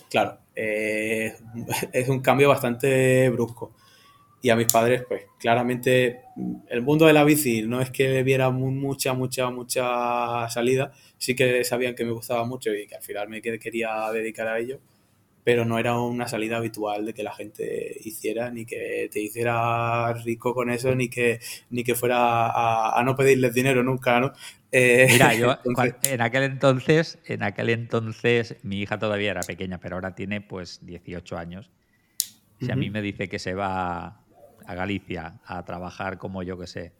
claro, 0.08 0.38
eh, 0.54 1.34
es 1.92 2.08
un 2.08 2.20
cambio 2.20 2.48
bastante 2.48 3.28
brusco 3.30 3.72
y 4.40 4.50
a 4.50 4.54
mis 4.54 4.68
padres, 4.68 5.02
pues 5.08 5.22
claramente 5.40 6.20
el 6.68 6.82
mundo 6.82 7.06
de 7.06 7.14
la 7.14 7.24
bici 7.24 7.62
no 7.62 7.80
es 7.80 7.90
que 7.90 8.22
viera 8.22 8.50
mucha, 8.50 9.12
mucha, 9.12 9.50
mucha 9.50 10.48
salida, 10.50 10.92
sí 11.18 11.34
que 11.34 11.64
sabían 11.64 11.96
que 11.96 12.04
me 12.04 12.12
gustaba 12.12 12.44
mucho 12.44 12.72
y 12.72 12.86
que 12.86 12.94
al 12.94 13.02
final 13.02 13.28
me 13.28 13.42
quería 13.42 14.08
dedicar 14.12 14.46
a 14.46 14.60
ello, 14.60 14.78
pero 15.44 15.66
no 15.66 15.78
era 15.78 16.00
una 16.00 16.26
salida 16.26 16.56
habitual 16.56 17.04
de 17.04 17.12
que 17.12 17.22
la 17.22 17.34
gente 17.34 17.96
hiciera, 18.02 18.50
ni 18.50 18.64
que 18.64 19.10
te 19.12 19.20
hiciera 19.20 20.12
rico 20.24 20.54
con 20.54 20.70
eso, 20.70 20.94
ni 20.94 21.10
que, 21.10 21.38
ni 21.68 21.84
que 21.84 21.94
fuera 21.94 22.98
a, 22.98 23.02
no 23.04 23.14
pedirles 23.14 23.52
dinero 23.52 23.82
nunca, 23.82 24.18
¿no? 24.20 24.32
Eh, 24.72 25.06
Mira, 25.10 25.34
yo 25.34 25.56
en 26.02 26.20
aquel 26.22 26.44
entonces, 26.44 27.18
en 27.26 27.42
aquel 27.42 27.68
entonces 27.68 28.56
mi 28.62 28.80
hija 28.80 28.98
todavía 28.98 29.32
era 29.32 29.42
pequeña, 29.42 29.78
pero 29.78 29.96
ahora 29.96 30.14
tiene 30.14 30.40
pues 30.40 30.80
18 30.84 31.36
años. 31.36 31.70
Si 32.60 32.70
a 32.70 32.76
mí 32.76 32.88
me 32.88 33.02
dice 33.02 33.28
que 33.28 33.38
se 33.38 33.52
va 33.52 34.22
a 34.66 34.74
Galicia 34.74 35.40
a 35.44 35.62
trabajar 35.66 36.16
como 36.16 36.42
yo 36.42 36.58
que 36.58 36.66
sé, 36.66 36.92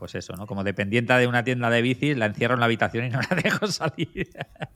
pues 0.00 0.16
eso, 0.16 0.32
¿no? 0.32 0.46
Como 0.46 0.64
dependiente 0.64 1.12
de 1.12 1.28
una 1.28 1.44
tienda 1.44 1.70
de 1.70 1.82
bicis, 1.82 2.16
la 2.16 2.26
encierro 2.26 2.54
en 2.54 2.60
la 2.60 2.66
habitación 2.66 3.04
y 3.04 3.10
no 3.10 3.20
la 3.30 3.36
dejo 3.36 3.68
salir. 3.68 4.30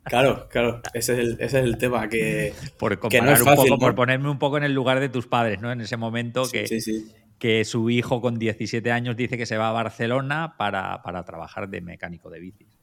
Claro, 0.04 0.48
claro, 0.48 0.82
ese 0.92 1.14
es 1.14 1.18
el, 1.18 1.32
ese 1.32 1.58
es 1.58 1.64
el 1.64 1.78
tema 1.78 2.08
que, 2.08 2.52
por 2.78 2.96
comparar 2.98 3.42
un 3.42 3.54
poco, 3.56 3.78
por 3.78 3.94
ponerme 3.96 4.30
un 4.30 4.38
poco 4.38 4.58
en 4.58 4.64
el 4.64 4.72
lugar 4.72 5.00
de 5.00 5.08
tus 5.08 5.26
padres, 5.26 5.60
¿no? 5.60 5.72
En 5.72 5.80
ese 5.80 5.96
momento 5.96 6.44
que, 6.48 6.66
que 7.38 7.64
su 7.64 7.90
hijo 7.90 8.20
con 8.20 8.38
17 8.38 8.92
años 8.92 9.16
dice 9.16 9.36
que 9.36 9.46
se 9.46 9.56
va 9.56 9.70
a 9.70 9.72
Barcelona 9.72 10.54
para, 10.56 11.00
trabajar 11.24 11.68
de 11.68 11.80
mecánico 11.80 12.30
de 12.30 12.38
bicis. 12.38 12.78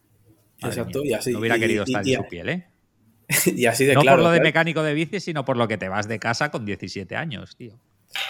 Exacto, 0.59 1.03
y 1.05 1.13
así. 1.13 1.31
No 1.31 1.39
hubiera 1.39 1.57
querido 1.57 1.83
estar 1.83 2.05
en 2.05 2.15
su 2.15 2.27
piel, 2.27 2.49
¿eh? 2.49 2.67
Y 3.55 3.65
así 3.67 3.85
de 3.85 3.93
no 3.93 4.01
por 4.01 4.19
lo 4.19 4.31
de 4.31 4.41
mecánico 4.41 4.83
de 4.83 4.93
bicis, 4.93 5.23
sino 5.23 5.45
por 5.45 5.55
lo 5.55 5.67
que 5.67 5.77
te 5.77 5.87
vas 5.87 6.07
de 6.07 6.19
casa 6.19 6.51
con 6.51 6.65
17 6.65 7.15
años, 7.15 7.55
tío. 7.55 7.79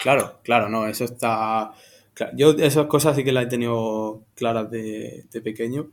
Claro, 0.02 0.40
claro, 0.44 0.68
no, 0.68 0.86
eso 0.86 1.04
está... 1.04 1.72
Yo 2.34 2.50
esas 2.50 2.86
cosas 2.86 3.16
sí 3.16 3.24
que 3.24 3.32
las 3.32 3.44
he 3.44 3.48
tenido 3.48 4.24
claras 4.34 4.70
de, 4.70 5.26
pequeño, 5.42 5.90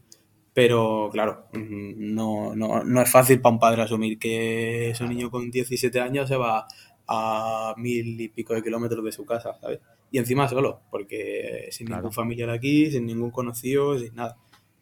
pero 0.53 1.09
claro, 1.11 1.47
mm, 1.53 2.13
no, 2.13 2.55
no, 2.55 2.83
no 2.83 3.01
es 3.01 3.09
fácil 3.09 3.39
para 3.41 3.53
un 3.53 3.59
padre 3.59 3.83
asumir 3.83 4.19
que 4.19 4.89
ese 4.89 5.07
niño 5.07 5.31
con 5.31 5.49
17 5.49 5.99
años 6.01 6.27
se 6.27 6.35
va 6.35 6.67
a 7.07 7.73
mil 7.77 8.19
y 8.19 8.27
pico 8.29 8.53
de 8.53 8.61
kilómetros 8.61 9.03
de 9.03 9.11
su 9.11 9.25
casa, 9.25 9.57
¿sabes? 9.61 9.79
Y 10.11 10.17
encima 10.17 10.47
solo, 10.47 10.81
porque 10.91 11.69
sin 11.71 11.87
ningún 11.87 12.11
familiar 12.11 12.49
aquí, 12.49 12.91
sin 12.91 13.05
ningún 13.05 13.31
conocido, 13.31 13.97
sin 13.97 14.15
nada. 14.15 14.37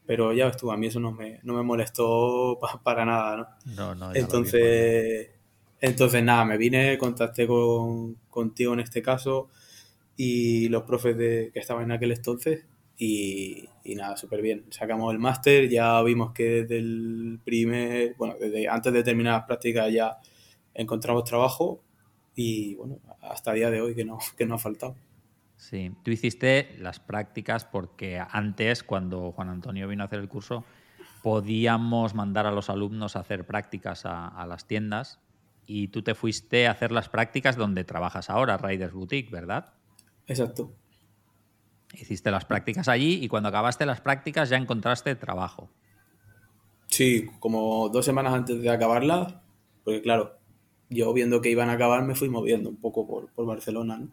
Pero 0.06 0.34
ya 0.34 0.46
ves 0.46 0.58
tú, 0.58 0.72
a 0.72 0.77
mí 0.77 0.88
eso 0.88 1.00
no 1.00 1.12
me, 1.12 1.39
no 1.44 1.53
me 1.53 1.63
molestó 1.63 2.58
para 2.84 3.06
nada, 3.06 3.38
¿no? 3.38 3.48
No, 3.75 3.96
no. 3.96 4.15
Entonces, 4.15 5.32
entonces, 5.79 6.24
nada, 6.24 6.46
me 6.46 6.58
vine, 6.58 6.98
contacté 6.98 7.46
con, 7.46 8.15
contigo 8.29 8.74
en 8.74 8.79
este 8.79 9.01
caso 9.01 9.50
y 10.17 10.67
los 10.69 10.83
profes 10.83 11.15
de, 11.15 11.51
que 11.53 11.59
estaban 11.59 11.83
en 11.83 11.91
aquel 11.91 12.12
entonces 12.12 12.65
y, 12.97 13.69
nada, 13.95 14.17
súper 14.17 14.41
bien. 14.41 14.65
Sacamos 14.71 15.13
el 15.13 15.19
máster, 15.19 15.69
ya 15.69 16.01
vimos 16.01 16.33
que 16.33 16.63
desde 16.63 16.79
el 16.79 17.39
primer, 17.45 18.15
bueno, 18.17 18.33
desde 18.39 18.67
antes 18.67 18.91
de 18.91 19.03
terminar 19.03 19.33
las 19.36 19.45
prácticas 19.45 19.93
ya 19.93 20.17
encontramos 20.74 21.24
trabajo 21.24 21.83
y 22.36 22.75
bueno, 22.75 23.00
hasta 23.21 23.51
el 23.51 23.57
día 23.57 23.69
de 23.71 23.81
hoy 23.81 23.95
que 23.95 24.03
no, 24.03 24.17
que 24.36 24.45
no 24.47 24.55
ha 24.55 24.59
faltado. 24.59 24.95
Sí, 25.55 25.91
tú 26.03 26.12
hiciste 26.12 26.75
las 26.79 27.00
prácticas 27.00 27.65
porque 27.65 28.19
antes, 28.19 28.83
cuando 28.83 29.31
Juan 29.31 29.50
Antonio 29.50 29.88
vino 29.88 30.03
a 30.03 30.07
hacer 30.07 30.19
el 30.19 30.27
curso, 30.27 30.65
podíamos 31.21 32.13
mandar 32.13 32.45
a 32.45 32.51
los 32.51 32.69
alumnos 32.69 33.15
a 33.15 33.19
hacer 33.19 33.45
prácticas 33.45 34.05
a, 34.05 34.27
a 34.27 34.45
las 34.47 34.67
tiendas 34.67 35.19
y 35.65 35.89
tú 35.89 36.01
te 36.01 36.15
fuiste 36.15 36.67
a 36.67 36.71
hacer 36.71 36.91
las 36.91 37.09
prácticas 37.09 37.57
donde 37.57 37.83
trabajas 37.83 38.29
ahora, 38.29 38.57
Riders 38.57 38.93
Boutique, 38.93 39.31
¿verdad? 39.31 39.74
Exacto. 40.27 40.72
Hiciste 41.93 42.31
las 42.31 42.46
prácticas 42.46 42.88
allí 42.88 43.24
y 43.24 43.27
cuando 43.27 43.50
acabaste 43.50 43.86
las 43.86 44.01
prácticas 44.01 44.50
ya 44.50 44.57
encontraste 44.57 45.15
trabajo. 45.15 45.69
Sí, 46.88 47.27
como 47.39 47.89
dos 47.89 48.05
semanas 48.05 48.34
antes 48.34 48.62
de 48.62 48.69
acabarlas, 48.69 49.36
porque 49.84 50.01
claro, 50.01 50.38
yo 50.89 51.13
viendo 51.13 51.41
que 51.41 51.50
iban 51.50 51.69
a 51.69 51.74
acabar 51.74 52.03
me 52.03 52.15
fui 52.15 52.29
moviendo 52.29 52.69
un 52.69 52.77
poco 52.77 53.07
por, 53.07 53.31
por 53.31 53.46
Barcelona, 53.46 53.98
¿no? 53.98 54.10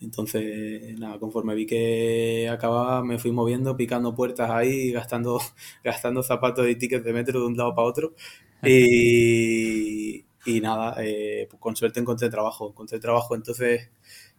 Entonces, 0.00 0.98
nada, 0.98 1.18
conforme 1.18 1.54
vi 1.54 1.64
que 1.66 2.48
acababa, 2.50 3.02
me 3.02 3.18
fui 3.18 3.32
moviendo, 3.32 3.76
picando 3.76 4.14
puertas 4.14 4.50
ahí, 4.50 4.92
gastando, 4.92 5.40
gastando 5.82 6.22
zapatos 6.22 6.68
y 6.68 6.76
tickets 6.76 7.04
de 7.04 7.12
metro 7.12 7.40
de 7.40 7.46
un 7.46 7.56
lado 7.56 7.74
para 7.74 7.88
otro. 7.88 8.14
Y, 8.62 10.24
y 10.46 10.60
nada, 10.60 10.96
eh, 10.98 11.46
pues 11.48 11.60
con 11.60 11.76
suerte 11.76 12.00
encontré 12.00 12.28
trabajo. 12.30 12.70
Encontré 12.70 12.98
trabajo, 12.98 13.34
entonces 13.36 13.90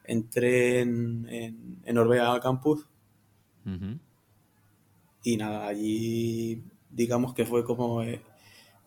entré 0.07 0.79
en, 0.79 1.27
en, 1.29 1.81
en 1.83 1.97
Orbea 1.97 2.39
Campus. 2.39 2.87
Y 5.23 5.35
nada, 5.35 5.67
allí 5.67 6.63
digamos 6.89 7.33
que 7.33 7.45
fue 7.45 7.65
como 7.65 8.01
eh, 8.01 8.21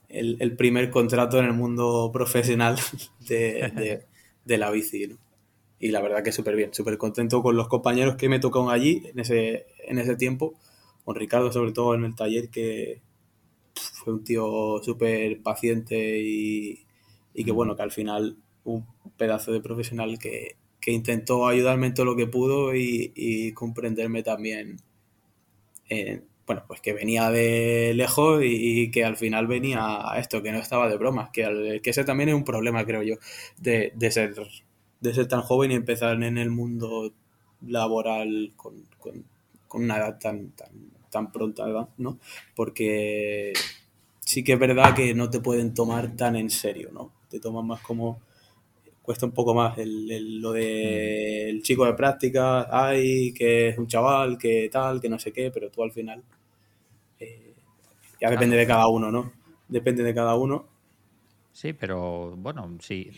el, 0.09 0.57
primer 0.57 0.91
contrato 0.91 1.39
en 1.39 1.45
el 1.45 1.53
mundo 1.53 2.11
profesional 2.13 2.79
de, 3.29 4.07
la 4.47 4.71
bici. 4.71 5.17
Y 5.79 5.91
la 5.91 6.01
verdad 6.01 6.23
que 6.23 6.33
súper 6.33 6.57
bien, 6.57 6.75
súper 6.75 6.99
contento 6.99 7.43
con 7.43 7.57
los 7.57 7.69
compañeros 7.69 8.17
que 8.17 8.29
me 8.29 8.41
tocaron 8.41 8.71
allí 8.71 9.03
en 9.05 9.19
ese, 9.21 9.67
en 9.87 9.99
ese 9.99 10.17
tiempo. 10.17 10.55
Con 11.05 11.15
Ricardo, 11.15 11.53
sobre 11.53 11.73
todo 11.73 11.95
en 11.95 12.05
el 12.05 12.15
taller, 12.15 12.51
que 12.51 13.01
fue 13.75 14.15
un 14.15 14.25
tío 14.25 14.81
súper 14.83 15.43
paciente 15.43 16.21
y, 16.21 16.87
y 17.35 17.45
que 17.45 17.53
bueno, 17.53 17.77
que 17.77 17.83
al 17.83 17.93
final 17.93 18.37
un 18.65 18.87
pedazo 19.17 19.53
de 19.53 19.61
profesional 19.61 20.19
que, 20.19 20.57
intentó 20.87 21.47
ayudarme 21.47 21.89
en 21.89 21.95
todo 21.95 22.07
lo 22.07 22.17
que 22.17 22.27
pudo 22.27 22.75
y, 22.75 23.53
comprenderme 23.55 24.23
también, 24.23 24.81
bueno, 26.47 26.65
pues 26.67 26.81
que 26.81 26.93
venía 26.93 27.31
de 27.31 27.93
lejos 27.95 28.43
y, 28.45 28.91
que 28.91 29.05
al 29.05 29.17
final 29.17 29.47
venía 29.47 30.11
a 30.11 30.19
esto, 30.19 30.43
que 30.43 30.53
no 30.53 30.59
estaba 30.59 30.89
de 30.89 30.97
bromas, 30.97 31.31
que, 31.31 31.81
que 31.83 31.91
ese 31.91 32.05
también 32.05 32.31
es 32.31 32.35
un 32.35 32.45
problema, 32.45 32.85
creo 32.85 33.03
yo, 33.03 33.17
de, 33.59 33.93
ser, 34.11 34.35
de 35.01 35.15
ser 35.15 35.29
tan 35.29 35.43
joven 35.43 35.73
y 35.73 35.75
empezar 35.75 36.23
en 36.23 36.39
el 36.39 36.51
mundo 36.51 37.13
laboral 37.67 38.53
con, 38.57 38.85
una 39.73 39.99
edad 39.99 40.19
tan, 40.19 40.51
tan, 40.51 40.71
tan 41.11 41.31
pronta, 41.31 41.67
¿no? 41.99 42.19
Porque 42.57 43.53
sí 44.21 44.43
que 44.43 44.55
es 44.55 44.59
verdad 44.59 44.95
que 44.95 45.15
no 45.15 45.31
te 45.31 45.41
pueden 45.41 45.75
tomar 45.75 46.17
tan 46.17 46.37
en 46.37 46.51
serio, 46.51 46.91
¿no? 46.93 47.13
te 47.31 47.41
toman 47.41 47.67
más 47.67 47.81
como 47.81 48.21
cuesta 49.11 49.27
un 49.27 49.33
poco 49.33 49.55
más 49.55 49.77
el, 49.77 50.41
lo 50.41 50.53
del 50.53 51.57
mm. 51.57 51.63
chico 51.63 51.85
de 51.85 51.95
práctica, 51.95 52.69
ay, 52.71 53.33
que 53.33 53.71
es 53.71 53.77
un 53.77 53.89
chaval, 53.89 54.39
que 54.39 54.69
tal, 54.71 55.01
que 55.01 55.09
no 55.09 55.19
sé 55.19 55.33
qué, 55.33 55.51
pero 55.51 55.69
tú 55.69 55.83
al 55.83 55.91
final 55.91 56.23
eh, 57.19 57.57
ya 58.21 58.31
depende 58.31 58.57
de 58.57 58.69
cada 58.69 58.87
uno, 58.87 59.11
¿no? 59.11 59.33
Depende 59.67 60.05
de 60.05 60.15
cada 60.15 60.37
uno. 60.37 60.69
Sí, 61.51 61.73
pero 61.73 62.37
bueno, 62.37 62.77
sí, 62.79 63.11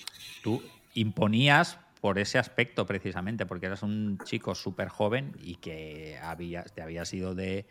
tú 0.43 0.63
imponías 0.95 1.79
por 2.01 2.19
ese 2.19 2.39
aspecto 2.39 2.87
precisamente, 2.87 3.45
porque 3.45 3.67
eras 3.67 3.83
un 3.83 4.17
chico 4.25 4.55
súper 4.55 4.89
joven 4.89 5.37
y 5.43 5.57
que 5.57 6.19
habías, 6.23 6.73
te 6.73 6.81
habías 6.81 7.13
ido 7.13 7.35
de, 7.35 7.67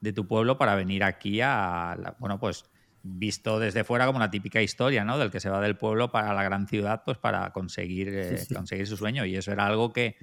de, 0.00 0.12
tu 0.14 0.26
pueblo 0.26 0.56
para 0.56 0.76
venir 0.76 1.04
aquí 1.04 1.42
a, 1.42 2.16
bueno, 2.20 2.40
pues 2.40 2.64
visto 3.06 3.58
desde 3.58 3.84
fuera 3.84 4.06
como 4.06 4.16
una 4.16 4.30
típica 4.30 4.60
historia, 4.62 5.04
¿no? 5.04 5.18
Del 5.18 5.30
que 5.30 5.40
se 5.40 5.48
va 5.48 5.60
del 5.60 5.76
pueblo 5.76 6.10
para 6.10 6.34
la 6.34 6.42
gran 6.42 6.66
ciudad, 6.66 7.02
pues 7.04 7.18
para 7.18 7.52
conseguir, 7.52 8.08
eh, 8.12 8.46
conseguir 8.54 8.86
su 8.86 8.96
sueño. 8.96 9.24
Y 9.24 9.36
eso 9.36 9.52
era 9.52 9.66
algo 9.66 9.92
que, 9.92 10.16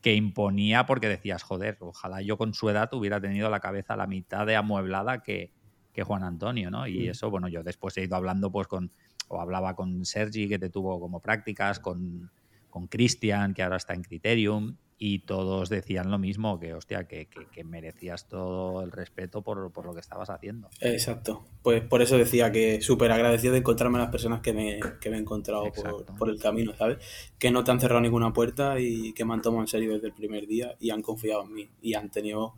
que, 0.00 0.14
imponía 0.14 0.86
porque 0.86 1.08
decías, 1.08 1.42
joder, 1.42 1.76
ojalá 1.80 2.22
yo 2.22 2.36
con 2.36 2.54
su 2.54 2.68
edad 2.70 2.92
hubiera 2.94 3.20
tenido 3.20 3.50
la 3.50 3.60
cabeza 3.60 3.96
la 3.96 4.06
mitad 4.06 4.46
de 4.46 4.56
amueblada 4.56 5.22
que, 5.22 5.52
que 5.92 6.02
Juan 6.02 6.24
Antonio, 6.24 6.70
¿no? 6.70 6.86
Y 6.86 7.08
eso, 7.08 7.30
bueno, 7.30 7.48
yo 7.48 7.62
después 7.62 7.96
he 7.98 8.04
ido 8.04 8.16
hablando 8.16 8.50
pues 8.50 8.66
con, 8.66 8.90
o 9.28 9.40
hablaba 9.40 9.74
con 9.74 10.04
Sergi, 10.04 10.48
que 10.48 10.58
te 10.58 10.70
tuvo 10.70 10.98
como 11.00 11.20
prácticas, 11.20 11.80
con, 11.80 12.30
con 12.68 12.86
Cristian, 12.86 13.54
que 13.54 13.62
ahora 13.62 13.76
está 13.76 13.94
en 13.94 14.02
Criterium, 14.02 14.76
y 15.02 15.20
todos 15.20 15.70
decían 15.70 16.10
lo 16.10 16.18
mismo, 16.18 16.60
que 16.60 16.74
hostia, 16.74 17.08
que, 17.08 17.26
que, 17.26 17.64
merecías 17.64 18.28
todo 18.28 18.82
el 18.82 18.92
respeto 18.92 19.40
por, 19.40 19.72
por, 19.72 19.86
lo 19.86 19.94
que 19.94 20.00
estabas 20.00 20.28
haciendo. 20.28 20.68
Exacto. 20.78 21.42
Pues 21.62 21.80
por 21.80 22.02
eso 22.02 22.18
decía 22.18 22.52
que 22.52 22.82
súper 22.82 23.10
agradecido 23.10 23.54
de 23.54 23.60
encontrarme 23.60 23.96
a 23.96 24.02
las 24.02 24.10
personas 24.10 24.40
que 24.42 24.52
me, 24.52 24.78
que 25.00 25.08
me 25.08 25.16
he 25.16 25.20
encontrado 25.20 25.72
por, 25.72 26.04
por, 26.18 26.28
el 26.28 26.38
camino, 26.38 26.76
¿sabes? 26.76 26.98
Que 27.38 27.50
no 27.50 27.64
te 27.64 27.70
han 27.70 27.80
cerrado 27.80 28.02
ninguna 28.02 28.34
puerta 28.34 28.78
y 28.78 29.14
que 29.14 29.24
me 29.24 29.32
han 29.32 29.40
tomado 29.40 29.62
en 29.62 29.68
serio 29.68 29.94
desde 29.94 30.08
el 30.08 30.12
primer 30.12 30.46
día 30.46 30.76
y 30.78 30.90
han 30.90 31.00
confiado 31.00 31.44
en 31.44 31.54
mí 31.54 31.70
y 31.80 31.94
han 31.94 32.10
tenido, 32.10 32.56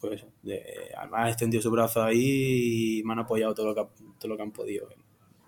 pues 0.00 0.24
de, 0.42 0.64
han 0.96 1.28
extendido 1.28 1.62
su 1.62 1.70
brazo 1.70 2.02
ahí 2.02 3.00
y 3.00 3.02
me 3.04 3.12
han 3.12 3.18
apoyado 3.18 3.52
todo 3.52 3.66
lo 3.66 3.74
que, 3.74 3.86
todo 4.18 4.28
lo 4.30 4.36
que 4.38 4.42
han 4.42 4.52
podido 4.52 4.88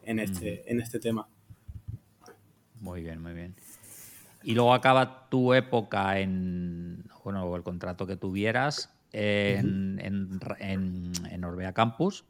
en 0.03 0.19
este, 0.19 0.71
en 0.71 0.79
este 0.83 1.01
tema. 1.01 1.27
Muy 2.81 3.01
bien, 3.01 3.23
muy 3.23 3.33
bien. 3.33 3.55
Y 4.45 4.55
luego 4.55 4.75
acaba 4.75 5.29
tu 5.31 5.55
época 5.55 6.21
en, 6.21 7.05
bueno, 7.25 7.57
el 7.57 7.63
contrato 7.63 8.07
que 8.07 8.17
tuvieras 8.17 8.95
en, 9.13 10.01
en, 10.01 11.45
Orbea 11.45 11.73
Campus. 11.73 12.25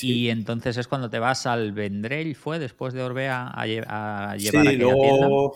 Y 0.00 0.28
entonces 0.28 0.76
es 0.76 0.88
cuando 0.88 1.10
te 1.10 1.18
vas 1.18 1.46
al 1.46 1.72
Vendrell, 1.72 2.34
¿fue 2.34 2.58
después 2.58 2.92
de 2.94 3.02
Orbea 3.02 3.48
a, 3.48 3.66
llevar 3.66 4.38
sí, 4.38 4.76
luego, 4.76 5.54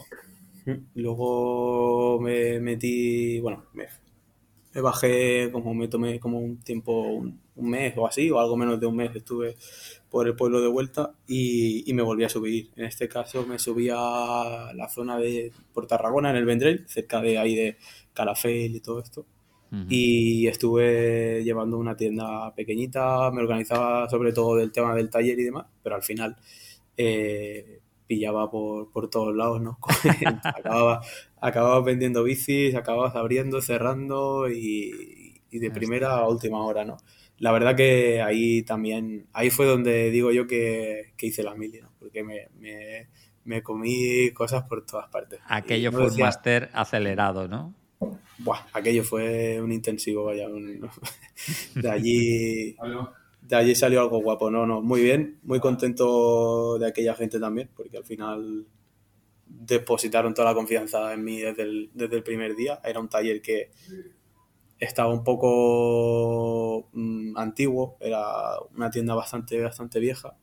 Luego 0.95 2.21
me 2.21 2.61
metí, 2.61 3.41
bueno, 3.41 3.65
me, 3.73 3.87
bajé, 4.81 5.51
como 5.51 5.75
me 5.75 5.89
tomé 5.89 6.21
como 6.21 6.39
un 6.39 6.59
tiempo, 6.59 7.01
un, 7.03 7.41
un, 7.57 7.71
mes 7.71 7.95
o 7.97 8.07
así, 8.07 8.31
o 8.31 8.39
algo 8.39 8.57
menos 8.57 8.79
de 8.79 8.87
un 8.87 8.97
mes 8.97 9.15
estuve 9.15 9.57
por 10.11 10.27
el 10.27 10.35
pueblo 10.35 10.61
de 10.61 10.69
vuelta 10.69 11.15
y, 11.27 11.89
y, 11.89 11.95
me 11.95 12.03
volví 12.03 12.25
a 12.25 12.29
subir. 12.29 12.71
En 12.77 12.85
este 12.85 13.09
caso 13.09 13.47
me 13.47 13.59
subí 13.59 13.89
a 13.93 14.73
la 14.75 14.89
zona 14.89 15.19
de 15.19 15.53
por 15.73 15.87
Tarragona, 15.87 16.31
en 16.31 16.37
el 16.37 16.45
Vendrell, 16.45 16.85
cerca 16.89 17.21
de 17.21 17.39
ahí 17.39 17.55
de 17.55 17.77
Calafell 18.13 18.75
y 18.75 18.81
todo 18.81 19.01
esto. 19.01 19.27
Y 19.89 20.49
estuve 20.49 21.45
llevando 21.45 21.79
una 21.79 21.97
tienda 21.97 22.53
pequeñita, 22.57 23.31
me 23.31 23.41
organizaba 23.41 24.11
sobre 24.11 24.33
todo 24.33 24.57
del 24.57 24.73
tema 24.73 24.97
del 24.97 25.11
taller 25.11 25.39
y 25.39 25.45
demás, 25.45 25.67
pero 25.81 25.95
al 25.95 26.03
final 26.03 26.37
eh, 26.97 27.81
pillaba 28.05 28.51
por, 28.51 28.91
por, 28.91 29.09
todos 29.09 29.33
lados, 29.33 29.63
¿no? 29.63 29.79
acababa, 30.45 31.03
acababa 31.41 31.81
vendiendo 31.83 32.25
bicis, 32.25 32.75
acababas 32.75 33.15
abriendo, 33.15 33.63
cerrando 33.63 34.51
y, 34.51 35.41
y 35.53 35.59
de 35.61 35.71
primera 35.71 36.17
a 36.17 36.29
última 36.29 36.65
hora, 36.65 36.85
¿no? 36.85 36.97
La 37.41 37.53
verdad 37.53 37.75
que 37.75 38.21
ahí 38.21 38.63
también, 38.63 39.27
ahí 39.33 39.49
fue 39.49 39.65
donde 39.65 40.11
digo 40.11 40.31
yo 40.31 40.47
que, 40.47 41.15
hice 41.19 41.43
la 41.43 41.55
mili, 41.55 41.81
¿no? 41.81 41.91
porque 41.99 42.23
me, 42.23 43.63
comí 43.63 44.31
cosas 44.33 44.65
por 44.65 44.85
todas 44.85 45.09
partes. 45.09 45.41
Aquello 45.47 45.91
fue 45.91 46.07
un 46.07 46.17
máster 46.19 46.69
acelerado, 46.75 47.49
¿no? 47.49 47.75
Buah, 48.39 48.67
aquello 48.75 49.03
fue 49.05 49.61
un 49.61 49.73
intensivo, 49.73 50.25
vaya. 50.25 50.49
de 51.75 51.91
allí 51.91 52.77
de 53.43 53.57
allí 53.57 53.75
salió 53.75 54.03
algo 54.03 54.21
guapo, 54.21 54.51
no, 54.51 54.67
no, 54.67 54.83
muy 54.83 55.01
bien, 55.03 55.39
muy 55.43 55.61
contento 55.61 56.79
de 56.79 56.87
aquella 56.87 57.15
gente 57.15 57.41
también, 57.41 57.71
porque 57.75 57.97
al 57.97 58.05
final 58.05 58.67
depositaron 59.47 60.35
toda 60.35 60.49
la 60.51 60.55
confianza 60.55 61.13
en 61.15 61.25
mí 61.25 61.41
desde 61.41 61.89
desde 61.95 62.17
el 62.17 62.23
primer 62.23 62.55
día. 62.55 62.81
Era 62.85 63.01
un 63.01 63.09
taller 63.09 63.41
que 63.41 63.71
estaba 64.81 65.13
un 65.13 65.23
poco 65.23 66.89
mm, 66.93 67.37
antiguo, 67.37 67.99
era 68.01 68.59
una 68.75 68.91
tienda 68.91 69.15
bastante, 69.15 69.61
bastante 69.61 70.01
vieja 70.01 70.37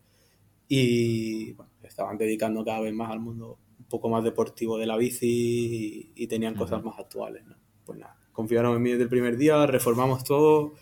y 0.69 1.55
estaban 1.83 2.17
dedicando 2.17 2.63
cada 2.63 2.81
vez 2.81 2.93
más 2.93 3.11
al 3.11 3.19
mundo 3.19 3.59
un 3.79 3.85
poco 3.85 4.09
más 4.09 4.23
deportivo 4.23 4.77
de 4.77 4.85
la 4.85 4.97
bici 4.97 6.11
y, 6.15 6.27
tenían 6.27 6.55
cosas 6.55 6.83
más 6.83 6.99
actuales. 6.99 7.43
Pues 7.83 7.97
nada, 7.97 8.17
confiaron 8.31 8.75
en 8.75 8.81
mí 8.81 8.91
desde 8.91 9.03
el 9.03 9.09
primer 9.09 9.37
día, 9.37 9.65
reformamos 9.65 10.23
todo, 10.23 10.73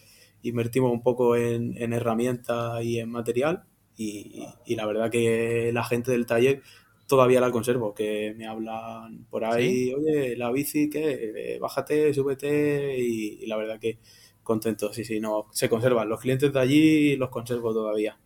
invertimos 0.42 0.92
un 0.92 1.02
poco 1.02 1.36
en, 1.36 1.82
en 1.82 1.94
herramientas 1.94 2.84
y 2.84 3.00
en 3.00 3.10
material 3.10 3.64
y, 3.96 4.46
y 4.66 4.76
la 4.76 4.86
verdad 4.86 5.10
que 5.10 5.72
la 5.72 5.84
gente 5.84 6.12
del 6.12 6.26
taller 6.26 6.62
todavía 7.08 7.40
la 7.40 7.52
conservo, 7.52 7.94
que 7.94 8.34
me 8.38 8.48
hablan 8.48 9.26
por 9.30 9.46
ahí, 9.46 9.94
oye, 9.94 10.36
la 10.36 10.52
bici, 10.52 10.90
¿qué? 10.90 11.32
Eh, 11.56 11.60
bájate, 11.60 12.14
súbete 12.14 12.98
y, 13.00 13.46
la 13.46 13.58
verdad 13.58 13.80
que 13.80 14.00
contento, 14.44 14.94
sí, 14.94 15.04
sí, 15.04 15.20
no, 15.20 15.48
se 15.52 15.70
conservan. 15.70 16.10
Los 16.10 16.22
clientes 16.22 16.52
de 16.52 16.60
allí 16.60 17.16
los 17.16 17.30
conservo 17.30 17.74
todavía. 17.74 18.18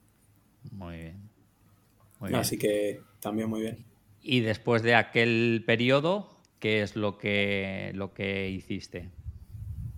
Muy 0.72 0.98
bien. 0.98 2.36
Así 2.36 2.58
que 2.58 3.02
también 3.20 3.50
muy 3.50 3.62
bien. 3.62 3.86
Y 4.22 4.42
después 4.42 4.84
de 4.84 4.96
aquel 4.96 5.64
periodo, 5.66 6.30
¿qué 6.60 6.82
es 6.82 6.96
lo 6.96 7.18
que, 7.18 7.92
lo 7.96 8.14
que 8.14 8.50
hiciste? 8.50 9.10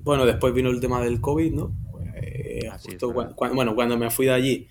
Bueno, 0.03 0.25
después 0.25 0.53
vino 0.53 0.69
el 0.69 0.79
tema 0.79 1.01
del 1.01 1.19
COVID, 1.19 1.51
¿no? 1.53 1.75
Pues, 3.35 3.53
bueno, 3.53 3.75
cuando 3.75 3.97
me 3.97 4.09
fui 4.09 4.25
de 4.25 4.33
allí, 4.33 4.67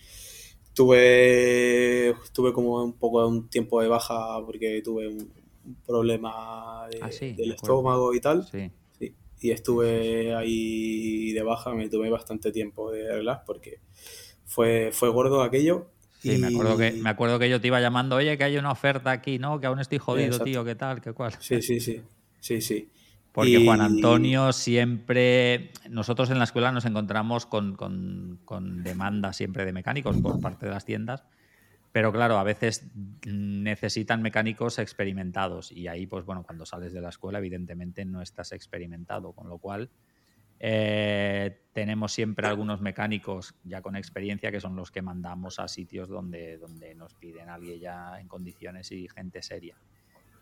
Tuve, 0.75 2.15
tuve 2.33 2.53
como 2.53 2.83
un 2.83 2.93
poco 2.93 3.23
de 3.23 3.29
un 3.29 3.49
tiempo 3.49 3.83
de 3.83 3.89
baja 3.89 4.41
porque 4.45 4.81
tuve 4.83 5.09
un, 5.09 5.31
problema 5.87 6.87
ah, 6.87 6.89
del 6.91 7.53
estómago 7.53 8.15
y 8.15 8.21
tal. 8.21 8.47
Sí. 8.47 8.71
Y 9.43 9.53
estuve 9.53 10.35
ahí 10.35 11.33
de 11.33 11.43
baja, 11.43 11.73
me 11.73 11.89
tuve 11.89 12.11
bastante 12.11 12.53
tiempo 12.53 12.93
de 12.93 13.11
arreglar 13.11 13.43
porque 13.47 13.81
fue, 14.45 14.91
fue 14.93 15.09
gordo 15.09 15.43
aquello. 15.43 15.91
Sí, 16.19 16.37
me, 16.37 16.49
acuerdo 16.49 16.77
que, 16.77 16.93
me 16.93 17.09
acuerdo 17.09 17.39
que 17.39 17.49
yo 17.49 17.61
te 17.61 17.69
iba 17.69 17.81
llamando, 17.81 18.17
oye, 18.17 18.37
que 18.37 18.45
hay 18.45 18.59
una 18.59 18.71
oferta 18.71 19.11
aquí, 19.11 19.39
¿no? 19.39 19.59
Que 19.59 19.67
aún 19.67 19.81
estoy 19.81 19.99
jodido, 19.99 20.39
tío, 20.41 20.65
¿qué 20.65 20.75
tal? 20.75 21.01
¿Qué 21.01 21.15
cual? 21.15 21.33
Sí, 21.41 21.63
sí, 21.63 21.81
sí. 21.81 22.03
Sí, 22.41 22.61
sí. 22.61 22.91
Porque 23.33 23.65
Juan 23.65 23.81
Antonio 23.81 24.53
siempre, 24.53 25.71
nosotros 25.89 26.31
en 26.31 26.39
la 26.39 26.45
escuela 26.45 26.73
nos 26.73 26.85
encontramos 26.85 27.47
con, 27.47 27.77
con, 27.77 28.83
demanda 28.83 29.33
siempre 29.33 29.65
de 29.65 29.73
mecánicos 29.73 30.17
por 30.21 30.41
parte 30.41 30.67
de 30.67 30.73
las 30.73 30.85
tiendas, 30.85 31.25
pero 31.93 32.13
claro, 32.13 32.39
a 32.39 32.45
veces 32.45 32.91
necesitan 33.25 34.23
mecánicos 34.23 34.79
experimentados 34.79 35.71
y 35.71 35.87
ahí, 35.87 36.07
pues 36.07 36.25
bueno, 36.25 36.43
cuando 36.43 36.67
sales 36.67 36.93
de 36.93 37.01
la 37.01 37.11
escuela 37.11 37.39
evidentemente 37.39 38.05
no 38.05 38.21
estás 38.21 38.51
experimentado, 38.53 39.33
con 39.33 39.49
lo 39.49 39.59
cual 39.59 39.91
eh, 40.59 41.63
tenemos 41.73 42.13
siempre 42.13 42.49
algunos 42.49 42.81
mecánicos 42.81 43.55
ya 43.65 43.81
con 43.81 43.97
experiencia 43.97 44.51
que 44.51 44.61
son 44.61 44.77
los 44.77 44.91
que 44.91 45.03
mandamos 45.03 45.59
a 45.59 45.69
sitios 45.69 46.09
donde, 46.09 46.59
donde 46.59 46.95
nos 46.95 47.15
piden 47.15 47.49
a 47.49 47.55
alguien 47.55 47.81
ya 47.81 48.21
en 48.21 48.27
condiciones 48.27 48.91
y 48.91 49.09
gente 49.09 49.41
seria. 49.41 49.77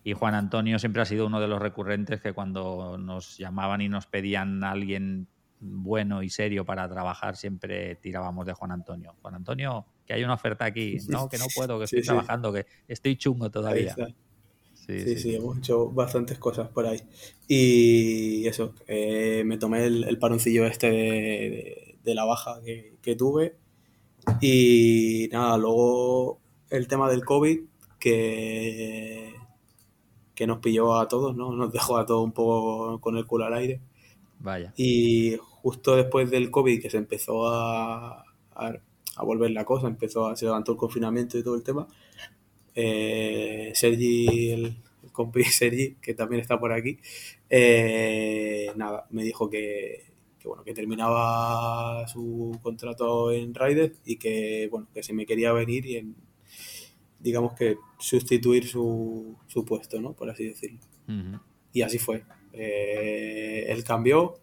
Y 0.05 0.13
Juan 0.13 0.35
Antonio 0.35 0.79
siempre 0.79 1.03
ha 1.03 1.05
sido 1.05 1.27
uno 1.27 1.41
de 1.41 1.49
los 1.49 1.61
recurrentes 1.61 2.21
que 2.21 2.33
cuando 2.33 2.97
nos 2.99 3.37
llamaban 3.37 3.81
y 3.81 3.89
nos 3.89 4.07
pedían 4.07 4.65
a 4.65 4.71
alguien 4.71 5.29
bueno 5.61 6.23
y 6.23 6.31
serio 6.31 6.65
para 6.65 6.89
trabajar, 6.89 7.37
siempre 7.37 7.97
tirábamos 7.97 8.47
de 8.47 8.53
Juan 8.53 8.73
Antonio. 8.73 9.15
Juan 9.21 9.35
Antonio, 9.35 9.87
que 10.07 10.15
hay 10.15 10.25
una 10.25 10.35
oferta 10.35 10.65
aquí. 10.65 10.99
No, 11.09 11.29
que 11.29 11.39
no 11.39 11.47
puedo, 11.55 11.79
que 11.79 11.85
estoy 11.85 12.03
trabajando, 12.03 12.53
que 12.53 12.67
estoy 12.87 13.17
chungo 13.17 13.51
todavía. 13.51 13.95
Sí 13.95 14.15
sí, 14.97 15.35
hemos 15.35 15.59
hecho 15.59 15.91
bastantes 15.91 16.39
cosas 16.39 16.69
por 16.69 16.87
ahí. 16.87 17.01
Y 17.47 18.47
eso, 18.47 18.75
eh, 18.87 19.43
me 19.45 19.59
tomé 19.59 19.87
el, 19.87 20.19
paroncillo 20.19 20.67
este 20.67 21.99
de, 22.03 22.15
la 22.15 22.25
baja 22.25 22.61
que, 22.65 22.97
que, 23.03 23.15
tuve. 23.15 23.57
Y 24.41 25.29
nada, 25.33 25.59
luego 25.59 26.41
el 26.71 26.89
tema 26.89 27.11
del 27.11 27.25
COVID, 27.25 27.61
que 27.99 29.35
que 30.39 30.47
nos 30.47 30.61
pilló 30.61 30.95
a 30.95 31.09
todos, 31.09 31.35
¿no? 31.35 31.51
Nos 31.51 31.73
dejó 31.73 31.97
a 31.99 32.07
todos 32.07 32.25
un 32.25 32.31
poco 32.31 33.01
con 33.01 33.17
el 33.17 33.27
culo 33.27 33.47
al 33.47 33.55
aire. 33.55 33.81
Vaya. 34.39 34.73
Y 34.77 35.37
justo 35.37 35.97
después 35.97 36.31
del 36.31 36.53
COVID 36.53 36.81
que 36.81 36.91
se 36.91 36.97
empezó 36.97 37.49
a, 37.49 38.25
a, 38.55 39.25
volver 39.25 39.51
la 39.51 39.65
cosa, 39.65 39.89
empezó 39.89 40.29
a, 40.29 40.37
se 40.37 40.45
levantó 40.45 40.71
el 40.71 40.79
confinamiento 40.79 41.37
y 41.37 41.43
todo 41.43 41.57
el 41.57 41.65
tema, 41.65 41.89
eh, 42.77 43.73
Sergi, 43.75 44.53
el, 44.53 44.77
compi 45.11 45.43
Sergi, 45.43 45.97
que 46.01 46.15
también 46.15 46.41
está 46.41 46.61
por 46.61 46.71
aquí, 46.73 47.01
eh, 47.51 48.71
nada, 48.77 49.09
me 49.11 49.25
dijo 49.25 49.51
que, 49.51 50.05
bueno, 50.45 50.63
que 50.63 50.73
terminaba 50.73 52.07
su 52.07 52.57
contrato 52.63 53.33
en 53.33 53.53
Ryder 53.53 53.93
y 54.05 54.19
que, 54.19 54.69
bueno, 54.71 54.87
que 54.95 55.03
si 55.03 55.13
me 55.13 55.27
quería 55.27 55.53
venir 55.53 55.85
y 55.85 55.97
en, 55.97 56.15
digamos 57.19 57.55
que 57.55 57.77
sustituir 57.99 58.67
su, 58.67 59.37
su 59.47 59.65
puesto, 59.65 60.01
¿no? 60.01 60.13
Por 60.13 60.31
así 60.31 60.45
decirlo. 60.45 60.79
Y 61.73 61.83
así 61.83 61.99
fue. 61.99 62.25
Eh, 62.53 63.67
él 63.69 63.85
cambió, 63.85 64.39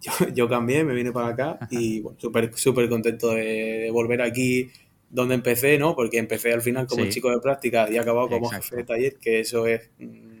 yo, 0.34 0.48
cambié, 0.48 0.84
me 0.84 0.94
vine 0.94 1.12
para 1.12 1.28
acá 1.28 1.58
y 1.70 2.00
bueno, 2.00 2.18
súper 2.20 2.54
súper 2.56 2.88
contento 2.88 3.30
de, 3.30 3.88
volver 3.92 4.22
aquí 4.22 4.70
donde 5.10 5.34
empecé, 5.34 5.78
¿no? 5.78 5.94
Porque 5.94 6.18
empecé 6.18 6.52
al 6.52 6.62
final 6.62 6.86
como 6.86 7.06
chico 7.06 7.30
de 7.30 7.38
práctica 7.38 7.88
y 7.90 7.96
he 7.96 8.00
acabado 8.00 8.28
como 8.28 8.48
jefe 8.48 8.76
de 8.76 8.84
taller, 8.84 9.16
que 9.16 9.40
eso 9.40 9.66
es... 9.66 9.90
Mm, 9.98 10.34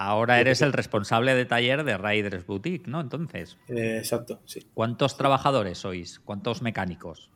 Ahora 0.00 0.38
eres 0.38 0.62
el 0.62 0.72
responsable 0.72 1.34
de 1.34 1.44
taller 1.44 1.82
de 1.82 1.98
Riders 1.98 2.46
Boutique, 2.46 2.86
¿no? 2.86 3.00
Entonces. 3.00 3.58
Eh, 3.66 3.96
exacto, 3.98 4.40
sí. 4.44 4.60
¿Cuántos 4.72 5.16
trabajadores 5.16 5.78
sois? 5.78 6.20
¿Cuántos 6.20 6.62
mecánicos? 6.62 7.32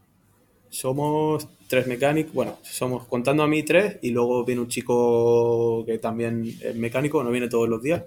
Somos 0.73 1.47
tres 1.69 1.87
mecánicos, 1.87 2.33
bueno, 2.33 2.59
somos 2.63 3.07
contando 3.07 3.43
a 3.43 3.47
mí 3.47 3.63
tres 3.63 3.99
y 4.01 4.11
luego 4.11 4.43
viene 4.43 4.63
un 4.63 4.69
chico 4.69 5.85
que 5.85 5.99
también 5.99 6.47
es 6.63 6.75
mecánico, 6.75 7.23
no 7.23 7.31
viene 7.31 7.47
todos 7.51 7.69
los 7.69 7.83
días, 7.83 8.05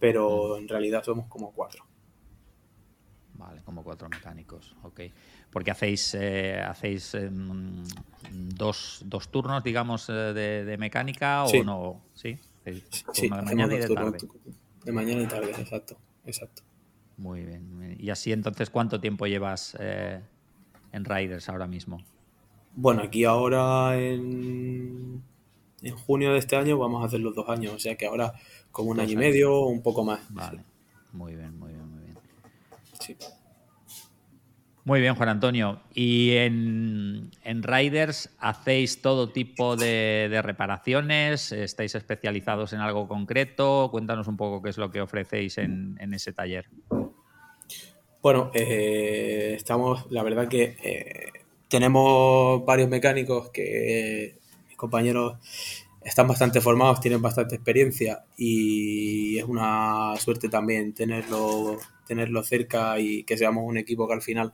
pero 0.00 0.56
en 0.56 0.66
realidad 0.66 1.04
somos 1.04 1.26
como 1.26 1.52
cuatro. 1.52 1.84
Vale, 3.34 3.60
como 3.62 3.84
cuatro 3.84 4.08
mecánicos, 4.08 4.74
ok. 4.84 5.00
Porque 5.50 5.70
hacéis, 5.70 6.14
eh, 6.14 6.58
hacéis 6.66 7.12
em, 7.12 7.84
dos, 8.32 9.02
dos, 9.04 9.28
turnos, 9.28 9.62
digamos, 9.62 10.08
eh, 10.08 10.64
de, 10.64 10.78
mecánica 10.78 11.44
o 11.44 11.62
no, 11.62 12.00
¿sí? 12.14 12.38
Sí, 13.12 13.28
de 13.28 13.28
mañana 13.28 13.74
y 13.74 13.78
de 13.80 13.88
tarde. 13.88 14.18
De 14.82 14.92
mañana 14.92 15.22
y 15.24 15.26
tarde, 15.26 15.50
exacto, 15.50 15.98
exacto. 16.24 16.62
Muy 17.18 17.44
bien. 17.44 17.96
Y 18.00 18.08
así 18.08 18.32
entonces, 18.32 18.70
¿cuánto 18.70 18.98
tiempo 18.98 19.26
llevas 19.26 19.76
eh, 19.78 20.22
en 20.92 21.04
Riders 21.04 21.48
ahora 21.48 21.66
mismo? 21.66 22.02
Bueno, 22.74 23.02
aquí 23.02 23.24
ahora 23.24 23.98
en, 23.98 25.22
en 25.82 25.96
junio 25.96 26.32
de 26.32 26.38
este 26.38 26.56
año 26.56 26.78
vamos 26.78 27.02
a 27.02 27.06
hacer 27.06 27.20
los 27.20 27.34
dos 27.34 27.48
años, 27.48 27.74
o 27.74 27.78
sea 27.78 27.96
que 27.96 28.06
ahora 28.06 28.32
como 28.70 28.90
un 28.90 29.00
año 29.00 29.12
y 29.12 29.16
medio 29.16 29.54
o 29.54 29.66
un 29.66 29.82
poco 29.82 30.04
más. 30.04 30.20
Vale, 30.32 30.62
muy 31.12 31.34
bien, 31.34 31.58
muy 31.58 31.72
bien, 31.72 31.90
muy 31.90 32.02
bien. 32.02 32.18
Sí. 33.00 33.16
Muy 34.88 35.02
bien, 35.02 35.16
Juan 35.16 35.28
Antonio. 35.28 35.82
¿Y 35.92 36.30
en, 36.36 37.30
en 37.44 37.62
Riders 37.62 38.34
hacéis 38.38 39.02
todo 39.02 39.28
tipo 39.28 39.76
de, 39.76 40.40
reparaciones? 40.42 41.52
¿Estáis 41.52 41.94
especializados 41.94 42.72
en 42.72 42.80
algo 42.80 43.06
concreto? 43.06 43.88
Cuéntanos 43.90 44.28
un 44.28 44.38
poco 44.38 44.62
qué 44.62 44.70
es 44.70 44.78
lo 44.78 44.90
que 44.90 45.02
ofrecéis 45.02 45.58
en, 45.58 45.98
en 46.00 46.14
ese 46.14 46.32
taller. 46.32 46.70
Bueno, 48.28 48.50
eh, 48.52 49.54
estamos, 49.56 50.04
la 50.10 50.22
verdad 50.22 50.48
que 50.48 50.76
eh, 50.82 51.32
tenemos 51.66 52.62
varios 52.62 52.90
mecánicos 52.90 53.48
que 53.48 54.34
mis 54.68 54.76
compañeros 54.76 55.38
están 56.04 56.28
bastante 56.28 56.60
formados, 56.60 57.00
tienen 57.00 57.22
bastante 57.22 57.54
experiencia 57.54 58.26
y 58.36 59.38
es 59.38 59.44
una 59.44 60.12
suerte 60.18 60.50
también 60.50 60.92
tenerlo, 60.92 61.78
tenerlo 62.06 62.42
cerca 62.42 63.00
y 63.00 63.22
que 63.24 63.38
seamos 63.38 63.64
un 63.66 63.78
equipo 63.78 64.06
que 64.06 64.12
al 64.12 64.20
final 64.20 64.52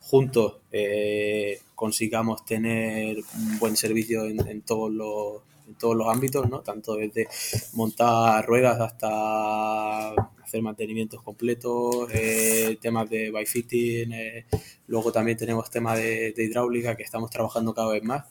juntos 0.00 0.58
eh, 0.70 1.62
consigamos 1.74 2.44
tener 2.44 3.16
un 3.16 3.58
buen 3.58 3.74
servicio 3.74 4.26
en, 4.26 4.60
todos 4.60 4.92
los 4.92 5.40
en 5.66 5.74
todos 5.74 5.96
los 5.96 6.08
ámbitos, 6.08 6.48
¿no? 6.48 6.60
Tanto 6.60 6.96
desde 6.96 7.28
montar 7.74 8.44
ruedas 8.46 8.80
hasta 8.80 10.10
hacer 10.42 10.62
mantenimientos 10.62 11.22
completos, 11.22 12.08
eh, 12.12 12.78
temas 12.80 13.08
de 13.10 13.30
bike 13.30 13.48
fitting, 13.48 14.12
eh, 14.12 14.46
luego 14.86 15.10
también 15.12 15.36
tenemos 15.36 15.70
temas 15.70 15.98
de, 15.98 16.34
hidráulica 16.36 16.96
que 16.96 17.02
estamos 17.02 17.30
trabajando 17.30 17.74
cada 17.74 17.92
vez 17.92 18.02
más 18.02 18.24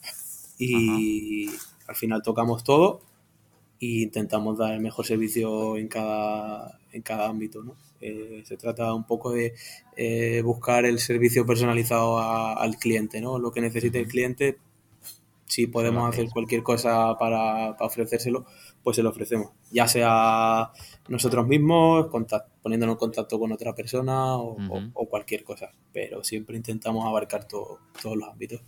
y 0.58 1.50
al 1.86 1.96
final 1.96 2.22
tocamos 2.22 2.64
todo 2.64 3.00
e 3.80 4.02
intentamos 4.02 4.58
dar 4.58 4.72
el 4.72 4.80
mejor 4.80 5.04
servicio 5.04 5.76
en 5.76 5.88
cada, 5.88 6.78
en 6.92 7.02
cada 7.02 7.28
ámbito, 7.28 7.62
¿no? 7.62 7.76
Eh, 8.00 8.42
se 8.44 8.56
trata 8.56 8.92
un 8.92 9.04
poco 9.04 9.32
de 9.32 9.54
eh, 9.96 10.42
buscar 10.44 10.84
el 10.84 10.98
servicio 10.98 11.46
personalizado 11.46 12.18
al 12.18 12.76
cliente, 12.76 13.20
¿no? 13.20 13.38
Lo 13.38 13.50
que 13.50 13.60
necesite 13.62 13.98
el 13.98 14.08
cliente, 14.08 14.58
si 15.46 15.66
podemos 15.66 16.08
hacer 16.08 16.28
cualquier 16.30 16.62
cosa 16.62 17.16
para, 17.18 17.70
ofrecérselo, 17.80 18.46
pues 18.82 18.96
se 18.96 19.02
lo 19.02 19.10
ofrecemos. 19.10 19.52
Ya 19.70 19.86
sea 19.86 20.70
nosotros 21.08 21.46
mismos, 21.46 22.06
poniéndonos 22.62 22.94
en 22.94 22.98
contacto 22.98 23.38
con 23.38 23.52
otra 23.52 23.74
persona 23.74 24.36
o, 24.36 25.08
cualquier 25.08 25.44
cosa. 25.44 25.70
Pero 25.92 26.24
siempre 26.24 26.56
intentamos 26.56 27.04
abarcar 27.06 27.46
todos 27.46 27.78
los 28.02 28.28
ámbitos. 28.28 28.62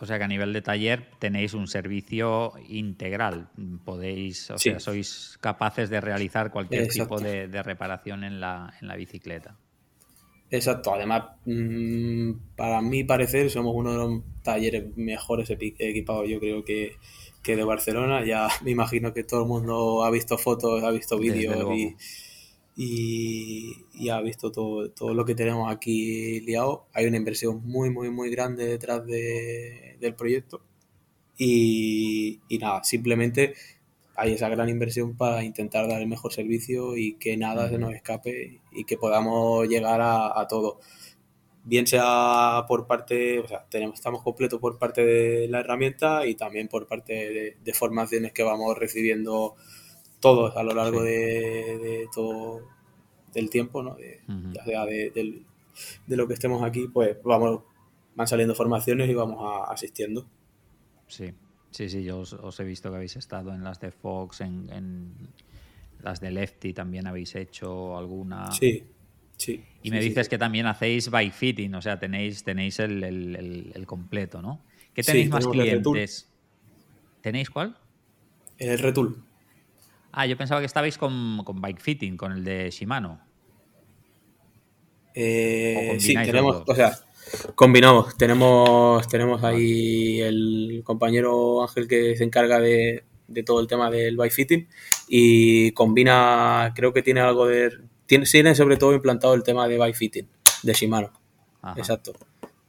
O 0.00 0.06
sea 0.06 0.18
que 0.18 0.24
a 0.24 0.28
nivel 0.28 0.52
de 0.52 0.60
taller 0.60 1.08
tenéis 1.18 1.54
un 1.54 1.68
servicio 1.68 2.52
integral. 2.68 3.48
Podéis, 3.84 4.50
o 4.50 4.58
sea, 4.58 4.80
sois 4.80 5.38
capaces 5.40 5.88
de 5.88 6.00
realizar 6.00 6.50
cualquier 6.50 6.88
tipo 6.88 7.20
de, 7.20 7.46
reparación 7.62 8.24
en 8.24 8.40
la, 8.40 8.74
en 8.80 8.88
la 8.88 8.96
bicicleta. 8.96 9.56
Exacto, 10.54 10.94
además, 10.94 11.24
mm, 11.46 12.32
para 12.56 12.80
mi 12.80 13.04
parecer, 13.04 13.50
somos 13.50 13.74
uno 13.74 13.92
de 13.92 13.98
los 13.98 14.22
talleres 14.42 14.96
mejores 14.96 15.50
equipados, 15.50 16.28
yo 16.28 16.38
creo 16.38 16.64
que, 16.64 16.96
que 17.42 17.56
de 17.56 17.64
Barcelona. 17.64 18.24
Ya 18.24 18.48
me 18.64 18.70
imagino 18.70 19.12
que 19.12 19.24
todo 19.24 19.42
el 19.42 19.48
mundo 19.48 20.04
ha 20.04 20.10
visto 20.10 20.38
fotos, 20.38 20.82
ha 20.82 20.90
visto 20.90 21.18
vídeos 21.18 21.56
y 21.76 21.96
y, 22.76 24.08
ha 24.10 24.20
visto 24.20 24.50
todo, 24.50 24.90
todo 24.90 25.14
lo 25.14 25.24
que 25.24 25.34
tenemos 25.34 25.72
aquí 25.72 26.40
liado. 26.40 26.86
Hay 26.92 27.06
una 27.06 27.16
inversión 27.16 27.62
muy, 27.64 27.90
muy, 27.90 28.10
muy 28.10 28.30
grande 28.30 28.66
detrás 28.66 29.06
de, 29.06 29.96
del 30.00 30.14
proyecto. 30.14 30.62
Y, 31.38 32.40
nada, 32.60 32.84
simplemente 32.84 33.54
hay 34.16 34.32
esa 34.32 34.48
gran 34.48 34.68
inversión 34.68 35.16
para 35.16 35.42
intentar 35.44 35.88
dar 35.88 36.00
el 36.00 36.08
mejor 36.08 36.32
servicio 36.32 36.96
y 36.96 37.14
que 37.14 37.36
nada 37.36 37.68
se 37.68 37.78
nos 37.78 37.94
escape 37.94 38.60
y 38.72 38.84
que 38.84 38.96
podamos 38.96 39.68
llegar 39.68 40.00
a, 40.02 40.46
todo. 40.48 40.80
Bien 41.64 41.86
sea 41.86 42.64
por 42.68 42.86
parte, 42.86 43.40
o 43.40 43.48
sea, 43.48 43.64
tenemos, 43.68 43.94
estamos 43.94 44.22
completos 44.22 44.60
por 44.60 44.78
parte 44.78 45.04
de 45.04 45.48
la 45.48 45.60
herramienta 45.60 46.26
y 46.26 46.34
también 46.34 46.68
por 46.68 46.86
parte 46.86 47.56
de 47.62 47.74
formaciones 47.74 48.32
que 48.32 48.42
vamos 48.42 48.76
recibiendo 48.76 49.56
todos 50.24 50.56
a 50.56 50.62
lo 50.62 50.72
largo 50.74 51.02
de, 51.02 52.08
todo 52.10 52.62
el 53.34 53.50
tiempo, 53.50 53.82
¿no? 53.82 53.94
De, 53.94 54.22
Ya 54.54 54.64
sea 54.64 54.86
de, 54.86 55.44
lo 56.06 56.26
que 56.26 56.32
estemos 56.32 56.62
aquí, 56.62 56.88
pues 56.88 57.18
vamos, 57.22 57.60
van 58.14 58.26
saliendo 58.26 58.54
formaciones 58.54 59.10
y 59.10 59.12
vamos 59.12 59.66
asistiendo. 59.68 60.26
Sí, 61.06 61.34
sí, 61.74 61.88
sí, 61.88 62.04
yo 62.04 62.20
os, 62.20 62.60
he 62.60 62.64
visto 62.64 62.90
que 62.90 62.96
habéis 62.96 63.16
estado 63.16 63.52
en 63.52 63.64
las 63.64 63.80
de 63.80 63.90
Fox, 63.90 64.40
en, 64.40 65.12
las 66.02 66.20
de 66.20 66.30
Lefty 66.30 66.72
también 66.72 67.06
habéis 67.06 67.34
hecho 67.34 67.98
alguna. 67.98 68.52
Sí, 68.52 68.84
sí. 69.36 69.64
Y 69.82 69.90
me 69.90 70.00
dices 70.00 70.28
que 70.28 70.38
también 70.38 70.66
hacéis 70.66 71.10
bike 71.10 71.32
fitting, 71.32 71.74
o 71.74 71.82
sea, 71.82 71.98
tenéis, 71.98 72.44
tenéis 72.44 72.78
el, 72.78 73.84
completo, 73.86 74.40
¿no? 74.40 74.62
¿Qué 74.94 75.02
tenéis 75.02 75.28
más 75.30 75.46
clientes? 75.46 76.30
¿Tenéis 77.20 77.50
cuál? 77.50 77.76
El 78.58 78.78
Retool. 78.78 79.24
Ah, 80.12 80.26
yo 80.26 80.36
pensaba 80.36 80.60
que 80.60 80.66
estabais 80.66 80.96
con, 80.96 81.44
Bike 81.60 81.80
Fitting, 81.80 82.16
con 82.16 82.30
el 82.30 82.44
de 82.44 82.70
Shimano. 82.70 83.20
Eh, 85.12 85.96
sí, 85.98 86.14
tenemos, 86.14 86.62
o 86.66 86.74
sea, 86.74 86.96
combinamos. 87.54 88.16
Tenemos, 88.16 89.06
tenemos 89.08 89.42
ahí 89.44 90.20
el 90.20 90.82
compañero 90.84 91.62
Ángel 91.62 91.88
que 91.88 92.16
se 92.16 92.24
encarga 92.24 92.60
de, 92.60 93.04
todo 93.44 93.60
el 93.60 93.66
tema 93.66 93.90
del 93.90 94.16
bike 94.16 94.32
fitting 94.32 94.68
y 95.08 95.72
combina, 95.72 96.72
creo 96.74 96.92
que 96.92 97.02
tiene 97.02 97.20
algo 97.20 97.46
de. 97.46 97.70
Tiene, 98.06 98.26
tiene 98.26 98.54
sobre 98.54 98.76
todo 98.76 98.94
implantado 98.94 99.34
el 99.34 99.42
tema 99.42 99.66
de 99.66 99.78
bike 99.78 99.96
fitting 99.96 100.28
de 100.62 100.72
Shimano. 100.72 101.12
Exacto. 101.76 102.12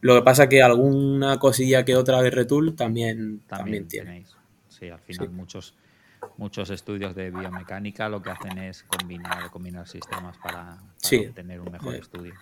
Lo 0.02 0.16
que 0.16 0.22
pasa 0.22 0.48
que 0.48 0.62
alguna 0.62 1.40
cosilla 1.40 1.84
que 1.84 1.96
otra 1.96 2.22
de 2.22 2.30
Retool 2.30 2.76
también, 2.76 3.42
también, 3.48 3.88
tiene. 3.88 4.26
Sí, 4.70 4.90
al 4.90 5.00
final 5.00 5.30
muchos 5.32 5.74
muchos 6.38 6.70
estudios 6.70 7.16
de 7.16 7.32
biomecánica 7.32 8.10
lo 8.10 8.22
que 8.22 8.32
hacen 8.32 8.58
es 8.58 8.84
combinar, 8.84 9.50
combinar 9.52 9.88
sistemas 9.88 10.38
para, 10.38 10.78
tener 11.34 11.60
un 11.60 11.72
mejor 11.72 11.96
estudio. 11.96 12.34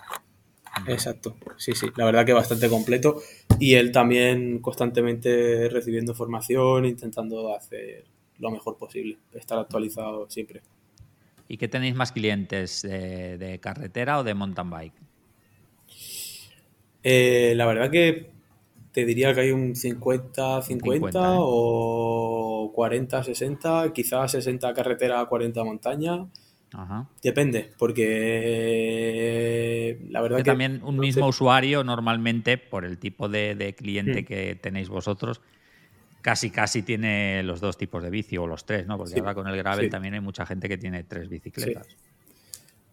Exacto, 0.87 1.35
sí, 1.57 1.73
sí, 1.73 1.87
la 1.95 2.05
verdad 2.05 2.25
que 2.25 2.33
bastante 2.33 2.67
completo 2.67 3.21
y 3.59 3.75
él 3.75 3.91
también 3.91 4.59
constantemente 4.59 5.69
recibiendo 5.69 6.13
formación, 6.13 6.85
intentando 6.85 7.55
hacer 7.55 8.05
lo 8.39 8.51
mejor 8.51 8.77
posible, 8.77 9.17
estar 9.33 9.59
actualizado 9.59 10.29
siempre. 10.29 10.61
¿Y 11.47 11.57
qué 11.57 11.67
tenéis 11.67 11.95
más 11.95 12.11
clientes, 12.11 12.81
de, 12.81 13.59
carretera 13.61 14.19
o 14.19 14.23
de 14.23 14.33
mountain 14.33 14.69
bike? 14.69 14.93
Eh, 17.03 17.53
la 17.55 17.65
verdad 17.65 17.91
que 17.91 18.31
te 18.93 19.05
diría 19.05 19.33
que 19.33 19.41
hay 19.41 19.51
un 19.51 19.73
50-50 19.75 21.37
o 21.39 22.71
40, 22.73 23.23
60, 23.23 23.91
quizás 23.93 24.31
60 24.31 24.73
carretera, 24.73 25.25
40 25.25 25.63
montaña. 25.63 26.25
Depende, 27.21 27.69
porque 27.77 28.39
la 30.09 30.21
verdad 30.21 30.37
que, 30.37 30.43
también 30.43 30.81
un 30.83 30.97
mismo 30.97 31.27
usuario 31.27 31.83
normalmente 31.83 32.57
por 32.57 32.85
el 32.85 32.97
tipo 32.97 33.29
de, 33.29 33.75
cliente 33.77 34.21
hmm. 34.21 34.25
que 34.25 34.55
tenéis 34.55 34.89
vosotros 34.89 35.41
casi 36.21 36.49
casi 36.49 36.81
tiene 36.83 37.43
los 37.43 37.59
dos 37.59 37.77
tipos 37.77 38.01
de 38.01 38.09
bici 38.09 38.37
o 38.37 38.47
los 38.47 38.65
tres, 38.65 38.87
¿no? 38.87 38.97
Porque 38.97 39.19
ahora 39.19 39.35
con 39.35 39.47
el 39.47 39.57
gravel 39.57 39.89
también 39.89 40.13
hay 40.13 40.21
mucha 40.21 40.45
gente 40.45 40.69
que 40.69 40.77
tiene 40.77 41.03
tres 41.03 41.27
bicicletas. 41.27 41.85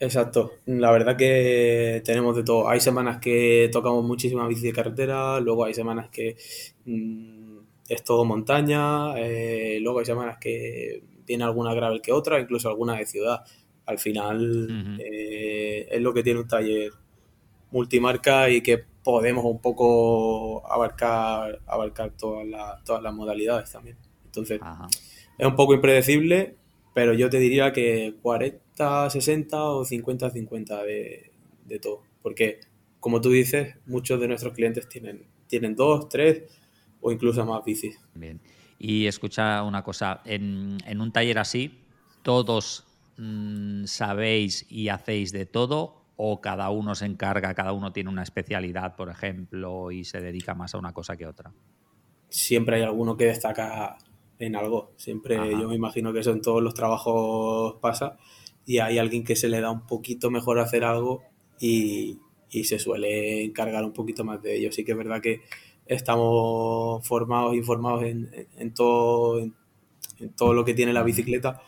Exacto. 0.00 0.54
La 0.66 0.90
verdad 0.90 1.16
que 1.16 2.02
tenemos 2.04 2.34
de 2.34 2.42
todo. 2.42 2.68
Hay 2.68 2.80
semanas 2.80 3.18
que 3.18 3.68
tocamos 3.70 4.02
muchísimas 4.02 4.48
bici 4.48 4.62
de 4.62 4.72
carretera, 4.72 5.38
luego 5.40 5.64
hay 5.64 5.74
semanas 5.74 6.08
que 6.10 6.36
mm, 6.86 7.58
es 7.88 8.02
todo 8.02 8.24
montaña, 8.24 9.16
eh, 9.18 9.78
luego 9.80 10.00
hay 10.00 10.06
semanas 10.06 10.38
que 10.38 11.02
tiene 11.26 11.44
alguna 11.44 11.74
gravel 11.74 12.00
que 12.00 12.12
otra, 12.12 12.40
incluso 12.40 12.68
alguna 12.68 12.96
de 12.96 13.06
ciudad. 13.06 13.44
Al 13.86 13.98
final 13.98 14.98
eh, 15.00 15.88
es 15.90 16.00
lo 16.00 16.12
que 16.14 16.22
tiene 16.22 16.40
un 16.40 16.48
taller 16.48 16.92
multimarca 17.70 18.50
y 18.50 18.60
que 18.62 18.84
podemos 19.02 19.44
un 19.44 19.60
poco 19.60 20.70
abarcar, 20.70 21.60
abarcar 21.66 22.12
todas, 22.16 22.46
las, 22.46 22.84
todas 22.84 23.02
las 23.02 23.14
modalidades 23.14 23.70
también. 23.72 23.96
Entonces, 24.24 24.60
es 25.38 25.46
un 25.46 25.56
poco 25.56 25.74
impredecible, 25.74 26.56
pero 26.94 27.14
yo 27.14 27.30
te 27.30 27.38
diría 27.38 27.72
que 27.72 28.14
40, 28.22 29.10
60 29.10 29.62
o 29.62 29.84
50, 29.84 30.30
50 30.30 30.82
de, 30.84 31.32
de 31.64 31.78
todo. 31.78 32.02
Porque, 32.22 32.60
como 33.00 33.20
tú 33.20 33.30
dices, 33.30 33.76
muchos 33.86 34.20
de 34.20 34.28
nuestros 34.28 34.52
clientes 34.52 34.88
tienen, 34.88 35.26
tienen 35.46 35.74
dos, 35.74 36.08
tres 36.08 36.42
o 37.00 37.10
incluso 37.10 37.44
más 37.44 37.64
bicis. 37.64 37.98
Bien. 38.14 38.40
Y 38.78 39.06
escucha 39.06 39.62
una 39.62 39.82
cosa, 39.82 40.22
en, 40.24 40.78
un 41.00 41.12
taller 41.12 41.38
así, 41.38 41.80
¿todos 42.22 42.86
mm, 43.20 43.84
sabéis 43.86 44.66
y 44.70 44.88
hacéis 44.88 45.32
de 45.32 45.46
todo 45.46 46.00
o 46.16 46.40
cada 46.40 46.68
uno 46.70 46.94
se 46.94 47.06
encarga, 47.06 47.54
cada 47.54 47.72
uno 47.72 47.92
tiene 47.92 48.10
una 48.10 48.22
especialidad, 48.22 48.94
por 48.94 49.08
ejemplo, 49.08 49.90
y 49.90 50.04
se 50.04 50.20
dedica 50.20 50.54
más 50.54 50.74
a 50.74 50.78
una 50.78 50.92
cosa 50.92 51.16
que 51.16 51.26
otra? 51.26 51.52
Siempre 52.28 52.76
hay 52.76 52.82
alguno 52.82 53.16
que 53.16 53.24
destaca 53.24 53.96
en 54.38 54.56
algo. 54.56 54.92
Siempre 54.96 55.36
yo 55.50 55.68
me 55.68 55.74
imagino 55.74 56.12
que 56.12 56.20
eso 56.20 56.32
en 56.32 56.42
todos 56.42 56.62
los 56.62 56.74
trabajos 56.74 57.76
pasa 57.80 58.18
y 58.66 58.78
hay 58.78 58.98
alguien 58.98 59.24
que 59.24 59.36
se 59.36 59.48
le 59.48 59.60
da 59.60 59.70
un 59.70 59.86
poquito 59.86 60.30
mejor 60.30 60.58
hacer 60.58 60.84
algo 60.84 61.22
y, 61.58 62.18
se 62.50 62.78
suele 62.78 63.44
encargar 63.44 63.84
un 63.84 63.92
poquito 63.92 64.24
más 64.24 64.42
de 64.42 64.56
ello. 64.56 64.72
Sí 64.72 64.84
que 64.84 64.92
es 64.92 64.98
verdad 64.98 65.20
que 65.20 65.40
estamos 65.86 67.06
formados, 67.06 67.54
informados 67.54 68.02
en, 68.02 68.30
en 68.58 68.74
todo, 68.74 69.38
en, 69.38 69.54
todo 70.36 70.52
lo 70.52 70.64
que 70.64 70.74
tiene 70.74 70.92
la 70.92 71.02
bicicleta, 71.02 71.62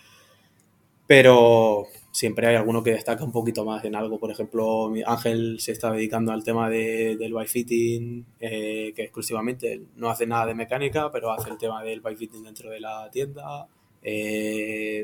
pero 1.13 1.89
siempre 2.11 2.47
hay 2.47 2.57
alguno 2.57 2.83
que 2.83 2.93
destaca 2.93 3.23
un 3.23 3.33
poquito 3.33 3.67
más 3.67 3.85
en 3.85 3.95
algo. 3.95 4.19
Por 4.19 4.31
ejemplo, 4.31 4.91
Ángel 5.05 5.61
se 5.61 5.73
está 5.73 5.93
dedicando 5.93 6.33
al 6.33 6.43
tema 6.43 6.71
de, 6.71 7.19
del 7.19 7.35
bike 7.35 7.51
fitting, 7.51 8.25
eh, 8.41 8.95
que 8.97 9.03
exclusivamente 9.03 9.83
no 9.97 10.09
hace 10.09 10.27
nada 10.27 10.47
de 10.47 10.55
mecánica, 10.55 11.11
pero 11.11 11.31
hace 11.31 11.51
el 11.51 11.59
tema 11.59 11.83
del 11.83 12.01
bike 12.01 12.17
fitting 12.17 12.43
dentro 12.43 12.71
de 12.71 12.81
la 12.81 13.11
tienda. 13.11 13.69
Eh, 14.03 15.03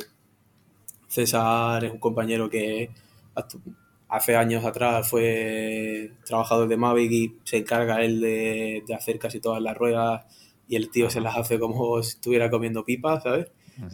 César 1.08 1.84
es 1.84 1.92
un 1.92 1.98
compañero 1.98 2.48
que 2.48 2.88
hace 4.08 4.34
años 4.34 4.64
atrás 4.64 5.10
fue 5.10 6.12
trabajador 6.24 6.68
de 6.68 6.78
Mavic 6.78 7.12
y 7.12 7.36
se 7.44 7.58
encarga 7.58 8.02
él 8.02 8.22
de, 8.22 8.82
de 8.86 8.94
hacer 8.94 9.18
casi 9.18 9.40
todas 9.40 9.60
las 9.60 9.76
ruedas 9.76 10.24
y 10.66 10.76
el 10.76 10.90
tío 10.90 11.10
se 11.10 11.20
las 11.20 11.36
hace 11.36 11.58
como 11.58 12.02
si 12.02 12.12
estuviera 12.12 12.48
comiendo 12.50 12.82
pipas, 12.82 13.24
¿sabes? 13.24 13.48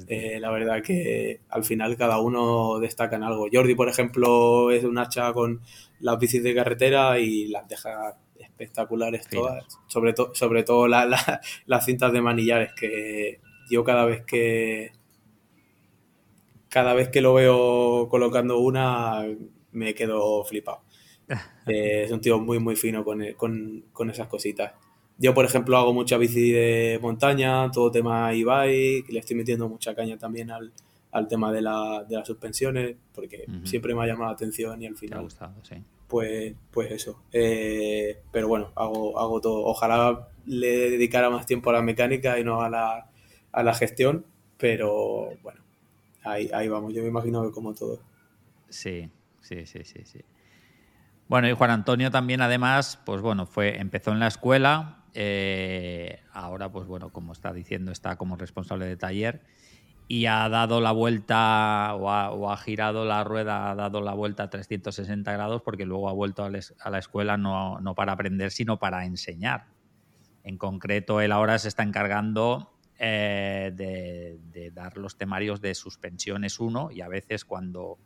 Eh, 0.09 0.39
la 0.41 0.51
verdad 0.51 0.83
que 0.83 1.41
al 1.49 1.65
final 1.65 1.97
cada 1.97 2.19
uno 2.19 2.79
destaca 2.79 3.17
en 3.17 3.23
algo. 3.23 3.49
Jordi, 3.53 3.75
por 3.75 3.89
ejemplo, 3.89 4.71
es 4.71 4.85
un 4.85 4.99
hacha 4.99 5.33
con 5.33 5.61
las 6.01 6.19
bicis 6.19 6.43
de 6.43 6.55
carretera 6.55 7.19
y 7.19 7.49
las 7.49 7.69
deja 7.69 8.17
espectaculares 8.39 9.29
todas. 9.29 9.67
Sobre, 9.87 10.15
sobre 10.33 10.63
todo 10.63 10.89
las 10.89 11.85
cintas 11.85 12.13
de 12.13 12.23
manillares, 12.23 12.73
que 12.73 13.41
yo 13.71 13.85
cada 13.85 14.05
vez 14.05 14.25
que 14.25 14.93
cada 16.69 16.95
vez 16.95 17.09
que 17.09 17.21
lo 17.21 17.35
veo 17.35 18.09
colocando 18.09 18.59
una 18.59 19.25
me 19.73 19.95
quedo 19.95 20.45
flipado. 20.45 20.83
Eh, 21.67 22.03
es 22.05 22.13
un 22.13 22.21
tío 22.21 22.39
muy, 22.39 22.59
muy 22.59 22.77
fino 22.77 23.03
con, 23.03 23.25
con 23.91 24.11
esas 24.11 24.29
cositas. 24.29 24.75
Yo, 25.19 25.33
por 25.33 25.45
ejemplo, 25.45 25.77
hago 25.77 25.93
mucha 25.93 26.17
bici 26.17 26.51
de 26.51 26.99
montaña, 27.01 27.71
todo 27.71 27.91
tema 27.91 28.33
e-bike, 28.33 29.09
le 29.11 29.21
estoy 29.21 29.37
metiendo 29.37 29.69
mucha 29.69 29.95
caña 29.95 30.19
también 30.19 30.51
al, 30.51 30.73
tema 31.29 31.53
de, 31.53 31.63
la, 31.63 32.05
de 32.09 32.17
las 32.17 32.27
suspensiones, 32.27 32.97
porque 33.15 33.47
siempre 33.63 33.95
me 33.95 34.03
ha 34.03 34.07
llamado 34.07 34.31
la 34.31 34.35
atención 34.35 34.83
y 34.83 34.87
al 34.87 34.97
final. 34.97 35.21
ha 35.21 35.23
gustado, 35.23 35.55
sí. 35.63 35.77
Pues, 36.09 36.55
pues 36.71 36.91
eso. 36.91 37.23
Eh, 37.33 38.21
pero 38.33 38.49
bueno, 38.49 38.73
hago, 38.75 39.19
hago 39.19 39.41
todo. 39.41 39.65
Ojalá 39.65 40.29
le 40.47 40.91
dedicara 40.91 41.31
más 41.31 41.47
tiempo 41.47 41.71
a 41.71 41.75
la 41.75 41.83
mecánica 41.83 42.39
y 42.39 42.45
no 42.45 42.63
a 42.63 42.69
la, 42.69 43.11
a 43.53 43.63
la 43.63 43.75
gestión, 43.75 44.27
pero 44.59 45.31
bueno, 45.43 45.61
ahí, 46.25 46.51
ahí 46.53 46.69
vamos. 46.69 46.93
Yo 46.93 47.03
me 47.03 47.09
imagino 47.09 47.43
que 47.45 47.53
como 47.53 47.75
todo. 47.75 48.01
Sí, 48.69 49.09
sí, 49.41 49.65
sí, 49.67 49.85
sí, 49.85 50.01
sí. 50.05 50.21
Bueno, 51.29 51.49
y 51.49 51.53
Juan 51.53 51.71
Antonio 51.71 52.11
también, 52.11 52.43
además, 52.43 53.01
pues 53.05 53.23
bueno, 53.23 53.47
fue, 53.47 53.79
empezó 53.79 54.13
en 54.13 54.21
la 54.21 54.27
escuela, 54.27 55.04
eh, 55.15 56.21
ahora, 56.33 56.71
pues 56.71 56.87
bueno, 56.87 57.11
como 57.11 57.33
está 57.33 57.53
diciendo, 57.53 57.93
está 57.93 58.17
como 58.17 58.37
responsable 58.37 58.87
de 58.87 58.97
taller 58.97 59.43
y 60.07 60.27
ha 60.27 60.49
dado 60.49 60.81
la 60.81 60.93
vuelta 60.93 61.95
o 61.95 62.51
ha, 62.51 62.57
girado 62.59 63.05
la 63.05 63.25
rueda, 63.25 63.71
ha 63.71 63.75
dado 63.75 64.01
la 64.01 64.13
vuelta 64.13 64.45
a 64.45 64.51
360 64.51 65.33
grados 65.33 65.63
porque 65.63 65.87
luego 65.87 66.09
ha 66.09 66.13
vuelto 66.13 66.45
a, 66.45 66.51
la 66.51 66.99
escuela 66.99 67.37
no, 67.37 67.95
para 67.97 68.13
aprender, 68.13 68.51
sino 68.51 68.79
para 68.79 69.07
enseñar. 69.07 69.67
En 70.43 70.59
concreto, 70.59 71.21
él 71.23 71.33
ahora 71.33 71.59
se 71.59 71.69
está 71.69 71.85
encargando 71.85 72.71
eh, 72.99 73.73
de, 73.75 74.71
dar 74.73 74.99
los 74.99 75.17
temarios 75.17 75.61
de 75.61 75.75
suspensiones 75.75 76.61
1 76.61 76.91
y 76.91 77.01
a 77.01 77.09
veces 77.09 77.45
cuando 77.45 77.99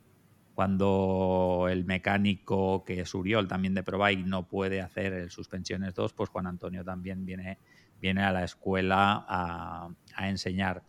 cuando 0.59 1.67
el 1.71 1.85
mecánico, 1.85 2.83
que 2.83 2.99
es 2.99 3.13
Uriol 3.13 3.47
también 3.47 3.73
de 3.73 3.81
ProBike, 3.81 4.25
no 4.25 4.45
puede 4.45 4.81
hacer 4.81 5.13
el 5.13 5.31
suspensiones 5.31 5.95
2, 5.95 6.11
pues 6.11 6.29
Juan 6.29 6.47
Antonio 6.47 6.83
también 6.83 7.25
viene, 7.25 7.57
viene 8.01 8.23
a 8.23 8.33
la 8.33 8.43
escuela 8.43 9.25
a, 9.25 9.89
enseñar. 10.27 10.83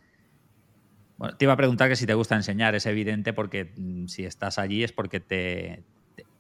Bueno, 1.19 1.37
te 1.37 1.45
iba 1.45 1.53
a 1.53 1.57
preguntar 1.57 1.89
que 1.89 1.95
si 1.95 2.05
te 2.05 2.15
gusta 2.15 2.35
enseñar, 2.35 2.75
es 2.75 2.85
evidente 2.85 3.33
porque 3.33 3.73
mm, 3.77 4.07
si 4.09 4.25
estás 4.25 4.59
allí 4.59 4.83
es 4.83 4.91
porque 4.91 5.21
te, 5.21 5.85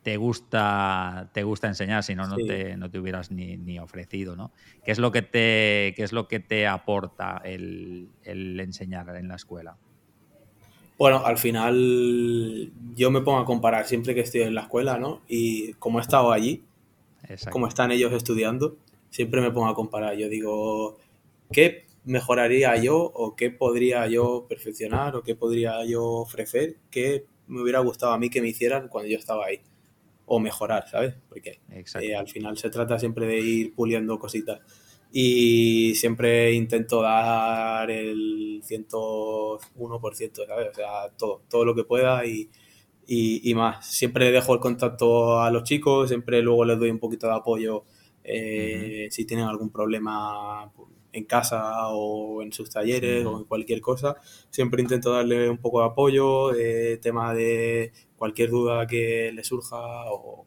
te, 0.02 0.16
gusta, 0.16 1.30
te 1.32 1.44
gusta 1.44 1.68
enseñar, 1.68 2.02
si 2.02 2.16
no, 2.16 2.26
no, 2.26 2.34
te, 2.34 2.76
no 2.76 2.90
te 2.90 2.98
hubieras 2.98 3.30
ni, 3.30 3.78
ofrecido, 3.78 4.34
¿no? 4.34 4.50
¿Qué 4.84 4.90
es 4.90 4.98
lo 4.98 5.12
que 5.12 5.22
te, 5.22 5.94
qué 5.94 6.02
es 6.02 6.12
lo 6.12 6.26
que 6.26 6.40
te 6.40 6.66
aporta 6.66 7.40
el, 7.44 8.08
el 8.24 8.58
enseñar 8.58 9.14
en 9.14 9.28
la 9.28 9.36
escuela? 9.36 9.76
Bueno, 11.00 11.24
al 11.24 11.38
final 11.38 12.70
yo 12.94 13.10
me 13.10 13.22
pongo 13.22 13.38
a 13.38 13.46
comparar 13.46 13.86
siempre 13.86 14.14
que 14.14 14.20
estoy 14.20 14.42
en 14.42 14.54
la 14.54 14.60
escuela, 14.60 14.98
¿no? 14.98 15.22
Y 15.28 15.72
como 15.78 15.98
he 15.98 16.02
estado 16.02 16.30
allí, 16.30 16.62
como 17.50 17.66
están 17.66 17.90
ellos 17.90 18.12
estudiando, 18.12 18.76
siempre 19.08 19.40
me 19.40 19.50
pongo 19.50 19.68
a 19.68 19.74
comparar. 19.74 20.14
Yo 20.18 20.28
digo, 20.28 20.98
¿qué 21.52 21.86
mejoraría 22.04 22.76
yo 22.76 22.98
o 22.98 23.34
qué 23.34 23.50
podría 23.50 24.08
yo 24.08 24.44
perfeccionar 24.46 25.16
o 25.16 25.22
qué 25.22 25.34
podría 25.34 25.82
yo 25.86 26.04
ofrecer 26.04 26.76
que 26.90 27.24
me 27.46 27.62
hubiera 27.62 27.78
gustado 27.78 28.12
a 28.12 28.18
mí 28.18 28.28
que 28.28 28.42
me 28.42 28.48
hicieran 28.48 28.88
cuando 28.88 29.08
yo 29.08 29.16
estaba 29.16 29.46
ahí? 29.46 29.62
O 30.26 30.38
mejorar, 30.38 30.86
¿sabes? 30.86 31.14
Porque 31.30 31.60
eh, 31.70 32.14
al 32.14 32.28
final 32.28 32.58
se 32.58 32.68
trata 32.68 32.98
siempre 32.98 33.26
de 33.26 33.40
ir 33.40 33.74
puliendo 33.74 34.18
cositas 34.18 34.60
y 35.12 35.94
siempre 35.96 36.52
intento 36.52 37.02
dar 37.02 37.90
el 37.90 38.62
101%, 38.62 40.46
¿sabes? 40.46 40.68
O 40.70 40.74
sea, 40.74 41.10
todo, 41.16 41.42
todo 41.48 41.64
lo 41.64 41.74
que 41.74 41.84
pueda 41.84 42.24
y, 42.26 42.50
y, 43.06 43.54
más. 43.54 43.86
Siempre 43.86 44.30
dejo 44.30 44.54
el 44.54 44.60
contacto 44.60 45.40
a 45.40 45.50
los 45.50 45.64
chicos, 45.64 46.08
siempre 46.08 46.42
luego 46.42 46.64
les 46.64 46.78
doy 46.78 46.90
un 46.90 47.00
poquito 47.00 47.26
de 47.26 47.34
apoyo 47.34 47.84
eh, 48.22 49.08
si 49.10 49.24
tienen 49.24 49.46
algún 49.46 49.70
problema 49.70 50.70
en 51.12 51.24
casa 51.24 51.88
o 51.88 52.42
en 52.42 52.52
sus 52.52 52.70
talleres 52.70 53.26
o 53.26 53.38
en 53.38 53.44
cualquier 53.44 53.80
cosa. 53.80 54.16
Siempre 54.50 54.82
intento 54.82 55.12
darle 55.12 55.50
un 55.50 55.58
poco 55.58 55.80
de 55.80 55.86
apoyo, 55.86 56.54
eh, 56.54 56.98
tema 57.02 57.34
de 57.34 57.92
cualquier 58.16 58.50
duda 58.50 58.86
que 58.86 59.32
les 59.34 59.46
surja 59.46 59.76
o 60.12 60.46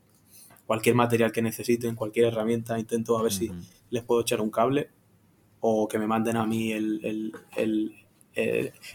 cualquier 0.65 0.95
material 0.95 1.31
que 1.31 1.41
necesiten, 1.41 1.95
cualquier 1.95 2.27
herramienta, 2.27 2.79
intento 2.79 3.17
a 3.17 3.23
ver 3.23 3.31
si 3.31 3.51
les 3.89 4.03
puedo 4.03 4.21
echar 4.21 4.41
un 4.41 4.49
cable 4.49 4.89
o 5.59 5.87
que 5.87 5.97
me 5.97 6.07
manden 6.07 6.37
a 6.37 6.45
mí 6.45 6.71
el, 6.73 7.31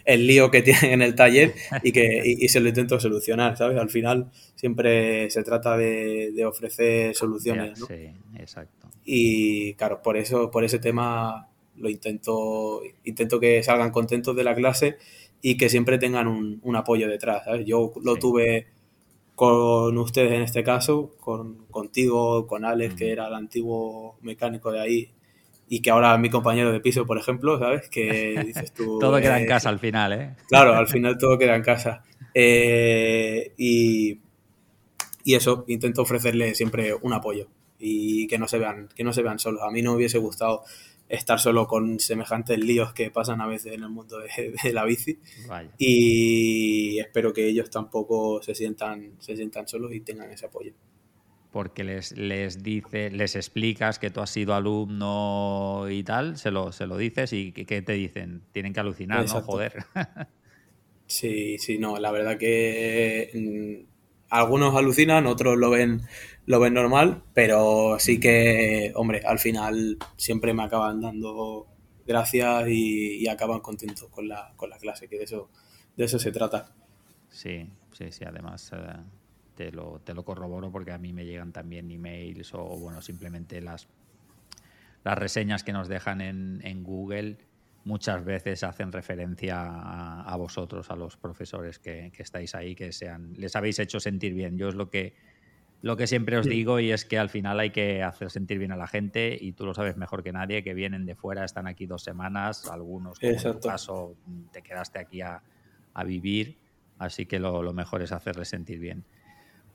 lío 0.07 0.51
que 0.51 0.63
tienen 0.63 0.93
en 0.93 1.03
el 1.03 1.15
taller 1.15 1.55
y 1.83 1.93
que 1.93 2.23
y, 2.25 2.49
se 2.49 2.61
lo 2.61 2.69
intento 2.69 3.01
solucionar, 3.01 3.57
¿sabes? 3.57 3.79
Al 3.79 3.91
final 3.91 4.31
siempre 4.55 5.31
se 5.31 5.43
trata 5.43 5.77
de, 5.77 6.45
ofrecer 6.45 7.15
soluciones, 7.15 7.79
¿no? 7.81 7.87
Sí, 7.87 8.11
exacto. 8.37 8.89
Y 9.05 9.75
claro, 9.75 10.03
por 10.03 10.17
eso, 10.17 10.51
por 10.51 10.65
ese 10.65 10.79
tema 10.79 11.49
lo 11.77 11.89
intento, 11.89 12.83
intento 13.05 13.41
que 13.41 13.63
salgan 13.63 13.91
contentos 13.91 14.37
de 14.37 14.45
la 14.45 14.55
clase 14.55 14.99
y 15.41 15.57
que 15.57 15.69
siempre 15.69 15.99
tengan 15.99 16.27
un, 16.27 16.77
apoyo 16.77 17.09
detrás. 17.09 17.45
Yo 17.65 17.93
lo 18.03 18.17
tuve 18.17 18.67
con 19.39 19.97
ustedes 19.99 20.33
en 20.33 20.43
este 20.43 20.65
caso, 20.65 21.13
con, 21.21 21.67
contigo, 21.67 22.49
con 22.49 22.65
Alex, 22.65 22.97
que 22.97 23.13
era 23.13 23.29
el 23.29 23.35
antiguo 23.35 24.19
mecánico 24.21 24.73
de 24.73 24.81
ahí, 24.81 25.13
y 25.69 25.81
que 25.81 25.91
ahora 25.91 26.13
es 26.13 26.19
mi 26.19 26.29
compañero 26.29 26.73
de 26.73 26.81
piso, 26.81 27.07
por 27.07 27.19
ejemplo, 27.19 27.57
¿sabes? 27.57 27.89
Que 27.89 28.43
dices 28.45 28.75
tú... 28.75 28.99
todo 29.01 29.21
queda 29.21 29.39
en 29.39 29.45
eh, 29.45 29.47
casa 29.47 29.69
al 29.69 29.79
final, 29.79 30.13
¿eh? 30.13 30.35
Claro, 30.49 30.75
al 30.75 30.89
final 30.89 31.17
todo 31.19 31.39
queda 31.39 31.55
en 31.55 31.63
casa. 31.63 32.03
Eh, 32.35 33.53
y, 33.57 34.19
y 35.23 35.35
eso, 35.37 35.65
intento 35.69 36.03
ofrecerle 36.03 36.57
siempre 36.57 36.93
un 37.01 37.13
apoyo 37.13 37.47
y 37.79 38.27
que 38.27 38.39
no 38.39 38.49
se 38.49 38.59
vean, 38.59 38.89
que 38.93 39.05
no 39.05 39.13
se 39.13 39.23
vean 39.23 39.39
solos. 39.39 39.63
A 39.63 39.71
mí 39.71 39.83
no 39.83 39.93
me 39.93 39.99
hubiese 39.99 40.19
gustado 40.19 40.65
estar 41.09 41.41
solo 41.41 41.67
con 41.67 41.99
semejantes 41.99 42.59
líos 42.59 42.93
que 42.93 43.11
pasan 43.11 43.41
a 43.41 43.47
veces 43.47 43.73
en 43.73 43.83
el 43.83 43.89
mundo 43.89 44.19
de, 44.19 44.73
la 44.73 44.85
bici. 44.85 45.19
Y 45.79 46.99
espero 46.99 47.33
que 47.33 47.47
ellos 47.49 47.71
tampoco 47.71 48.43
se 48.43 48.55
sientan, 48.55 49.13
se 49.19 49.37
sientan 49.37 49.67
solos 49.67 49.93
y 49.95 50.01
tengan 50.01 50.31
ese 50.31 50.47
apoyo. 50.47 50.73
Porque 51.51 51.83
les, 51.83 52.13
les 52.13 52.63
dice, 52.63 53.11
les 53.11 53.35
explicas 53.35 53.99
que 53.99 54.11
tú 54.11 54.21
has 54.21 54.31
sido 54.31 54.55
alumno 54.55 55.87
y 55.91 56.03
tal, 56.03 56.37
se 56.37 56.51
lo, 56.51 56.73
se 56.73 56.87
lo 56.87 56.99
dices 56.99 57.33
y 57.33 57.53
¿qué 57.53 57.81
te 57.81 57.93
dicen? 57.95 58.43
Tienen 58.53 58.75
que 58.75 58.81
alucinar, 58.81 59.27
¿no? 59.27 59.41
Joder. 59.41 59.85
sí, 61.07 61.57
sí, 61.57 61.79
no, 61.79 61.97
la 61.97 62.13
verdad 62.13 62.37
que 62.37 63.31
mm, 63.33 63.98
algunos 64.31 64.75
alucinan, 64.75 65.27
otros 65.27 65.57
lo 65.57 65.71
ven 65.71 66.03
lo 66.49 66.61
ven 66.61 66.73
normal, 66.73 67.23
pero 67.35 67.97
sí 67.99 68.19
que, 68.19 68.93
hombre, 68.95 69.21
al 69.27 69.39
final 69.39 69.99
siempre 70.17 70.55
me 70.55 70.63
acaban 70.63 71.03
dando 71.03 71.67
gracias 72.07 72.69
y, 72.69 73.29
acaban 73.29 73.61
contentos 73.61 74.09
con 74.09 74.29
la, 74.29 74.55
con 74.57 74.71
la 74.71 74.79
clase, 74.79 75.09
que 75.09 75.19
de 75.19 75.25
eso, 75.25 75.51
de 75.95 76.07
eso 76.07 76.19
se 76.19 76.33
trata. 76.33 76.73
Sí, 77.29 77.69
sí, 77.93 78.11
sí, 78.11 78.25
además 78.25 78.73
eh, 78.73 78.97
te, 79.57 79.71
lo, 79.73 80.01
te 80.03 80.15
lo 80.15 80.25
corroboro 80.25 80.73
porque 80.73 80.93
a 80.93 80.97
mí 80.97 81.13
me 81.13 81.27
llegan 81.27 81.53
también 81.53 81.91
emails 81.91 82.55
o, 82.55 82.65
bueno, 82.65 83.03
simplemente 83.03 83.61
las, 83.61 83.87
las 85.05 85.19
reseñas 85.19 85.63
que 85.63 85.75
nos 85.75 85.87
dejan 85.87 86.23
en, 86.23 86.63
en 86.65 86.83
Google 86.83 87.37
muchas 87.89 88.23
veces 88.25 88.63
hacen 88.63 88.93
referencia 88.93 89.65
a, 89.65 90.37
vosotros, 90.37 90.91
a 90.91 90.97
los 90.97 91.17
profesores 91.17 91.79
que, 91.79 92.13
que, 92.15 92.23
estáis 92.23 92.55
ahí, 92.55 92.75
que 92.75 92.93
sean, 92.93 93.33
les 93.37 93.57
habéis 93.57 93.79
hecho 93.79 93.99
sentir 93.99 94.35
bien. 94.35 94.59
Yo 94.59 94.69
es 94.69 94.75
lo 94.75 94.91
que 94.91 95.15
lo 95.81 95.97
que 95.97 96.07
siempre 96.09 96.37
os 96.37 96.47
digo 96.47 96.81
y 96.81 96.91
es 96.91 97.05
que 97.05 97.19
al 97.19 97.29
final 97.29 97.61
hay 97.61 97.71
que 97.71 98.03
hacer 98.03 98.31
sentir 98.31 98.59
bien 98.59 98.73
a 98.73 98.77
la 98.77 98.89
gente 98.89 99.39
y 99.41 99.53
tú 99.53 99.65
lo 99.65 99.75
sabes 99.75 99.97
mejor 99.97 100.25
que 100.25 100.33
nadie, 100.33 100.65
que 100.65 100.75
vienen 100.75 101.07
de 101.07 101.15
fuera, 101.15 101.45
están 101.45 101.69
aquí 101.69 101.87
dos 101.87 102.03
semanas, 102.03 102.67
algunos 102.69 103.19
como 103.21 103.33
en 103.33 103.61
tu 103.61 103.61
caso 103.61 104.17
te 104.53 104.63
quedaste 104.63 104.99
aquí 104.99 105.21
a, 105.21 105.43
vivir, 106.05 106.59
así 106.99 107.27
que 107.27 107.41
lo, 107.41 107.73
mejor 107.73 108.03
es 108.03 108.13
hacerles 108.13 108.49
sentir 108.49 108.79
bien. 108.79 109.05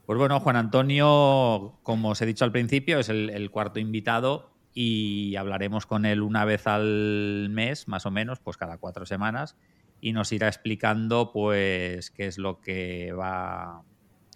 Pues 0.05 0.17
bueno, 0.17 0.39
Juan 0.39 0.55
Antonio, 0.55 1.79
como 1.83 2.09
os 2.09 2.21
he 2.21 2.25
dicho 2.25 2.45
al 2.45 2.53
principio, 2.53 2.99
es 2.99 3.09
el, 3.09 3.51
cuarto 3.51 3.79
invitado 3.79 4.52
y 4.73 5.35
hablaremos 5.35 5.85
con 5.85 6.05
él 6.05 6.21
una 6.21 6.45
vez 6.45 6.67
al 6.67 7.49
mes, 7.49 7.87
más 7.87 8.05
o 8.05 8.11
menos, 8.11 8.39
pues 8.39 8.57
cada 8.57 8.77
cuatro 8.77 9.05
semanas, 9.05 9.55
y 10.01 10.13
nos 10.13 10.31
irá 10.31 10.47
explicando 10.47 11.31
pues 11.31 12.11
qué 12.11 12.27
es 12.27 12.37
lo 12.37 12.59
que 12.59 13.13
va 13.13 13.83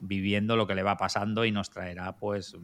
viviendo 0.01 0.55
lo 0.55 0.67
que 0.67 0.75
le 0.75 0.83
va 0.83 0.97
pasando 0.97 1.45
y 1.45 1.51
nos 1.51 1.69
traerá 1.69 2.15
pues 2.17 2.55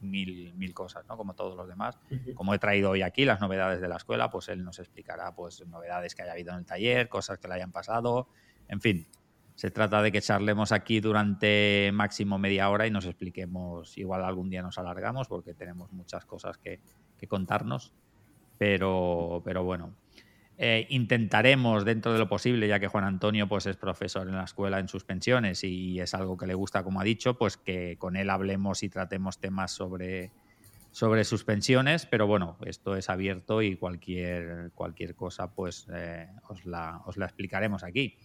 mil, 0.00 0.54
mil 0.54 0.74
cosas, 0.74 1.04
¿no? 1.08 1.16
Como 1.16 1.34
todos 1.34 1.56
los 1.56 1.68
demás. 1.68 1.98
Como 2.34 2.54
he 2.54 2.58
traído 2.58 2.90
hoy 2.90 3.02
aquí 3.02 3.24
las 3.24 3.40
novedades 3.40 3.80
de 3.80 3.88
la 3.88 3.96
escuela, 3.96 4.30
pues 4.30 4.48
él 4.48 4.62
nos 4.64 4.78
explicará 4.78 5.34
pues 5.34 5.66
novedades 5.66 6.14
que 6.14 6.22
haya 6.22 6.32
habido 6.32 6.52
en 6.52 6.60
el 6.60 6.66
taller, 6.66 7.08
cosas 7.08 7.38
que 7.38 7.48
le 7.48 7.54
hayan 7.54 7.72
pasado, 7.72 8.28
en 8.68 8.80
fin. 8.80 9.06
Se 9.54 9.70
trata 9.70 10.02
de 10.02 10.12
que 10.12 10.20
charlemos 10.20 10.70
aquí 10.70 11.00
durante 11.00 11.90
máximo 11.94 12.38
media 12.38 12.68
hora 12.68 12.86
y 12.86 12.90
nos 12.90 13.06
expliquemos, 13.06 13.96
igual 13.96 14.22
algún 14.22 14.50
día 14.50 14.60
nos 14.60 14.76
alargamos 14.76 15.28
porque 15.28 15.54
tenemos 15.54 15.90
muchas 15.92 16.26
cosas 16.26 16.58
que, 16.58 16.80
que 17.18 17.26
contarnos, 17.26 17.92
pero, 18.58 19.42
pero 19.44 19.64
bueno, 19.64 19.94
eh, 20.58 20.86
intentaremos, 20.88 21.84
dentro 21.84 22.12
de 22.12 22.18
lo 22.18 22.28
posible, 22.28 22.66
ya 22.66 22.80
que 22.80 22.88
Juan 22.88 23.04
Antonio 23.04 23.46
pues, 23.46 23.66
es 23.66 23.76
profesor 23.76 24.26
en 24.26 24.36
la 24.36 24.44
escuela 24.44 24.78
en 24.78 24.88
suspensiones 24.88 25.62
y 25.64 26.00
es 26.00 26.14
algo 26.14 26.36
que 26.36 26.46
le 26.46 26.54
gusta, 26.54 26.82
como 26.82 27.00
ha 27.00 27.04
dicho, 27.04 27.36
pues 27.36 27.58
que 27.58 27.96
con 27.98 28.16
él 28.16 28.30
hablemos 28.30 28.82
y 28.82 28.88
tratemos 28.88 29.38
temas 29.38 29.72
sobre, 29.72 30.30
sobre 30.92 31.24
suspensiones, 31.24 32.06
pero 32.06 32.26
bueno, 32.26 32.56
esto 32.64 32.96
es 32.96 33.10
abierto 33.10 33.60
y 33.60 33.76
cualquier, 33.76 34.70
cualquier 34.74 35.14
cosa 35.14 35.52
pues 35.52 35.86
eh, 35.92 36.26
os, 36.48 36.64
la, 36.64 37.02
os 37.04 37.18
la 37.18 37.26
explicaremos 37.26 37.84
aquí. 37.84 38.16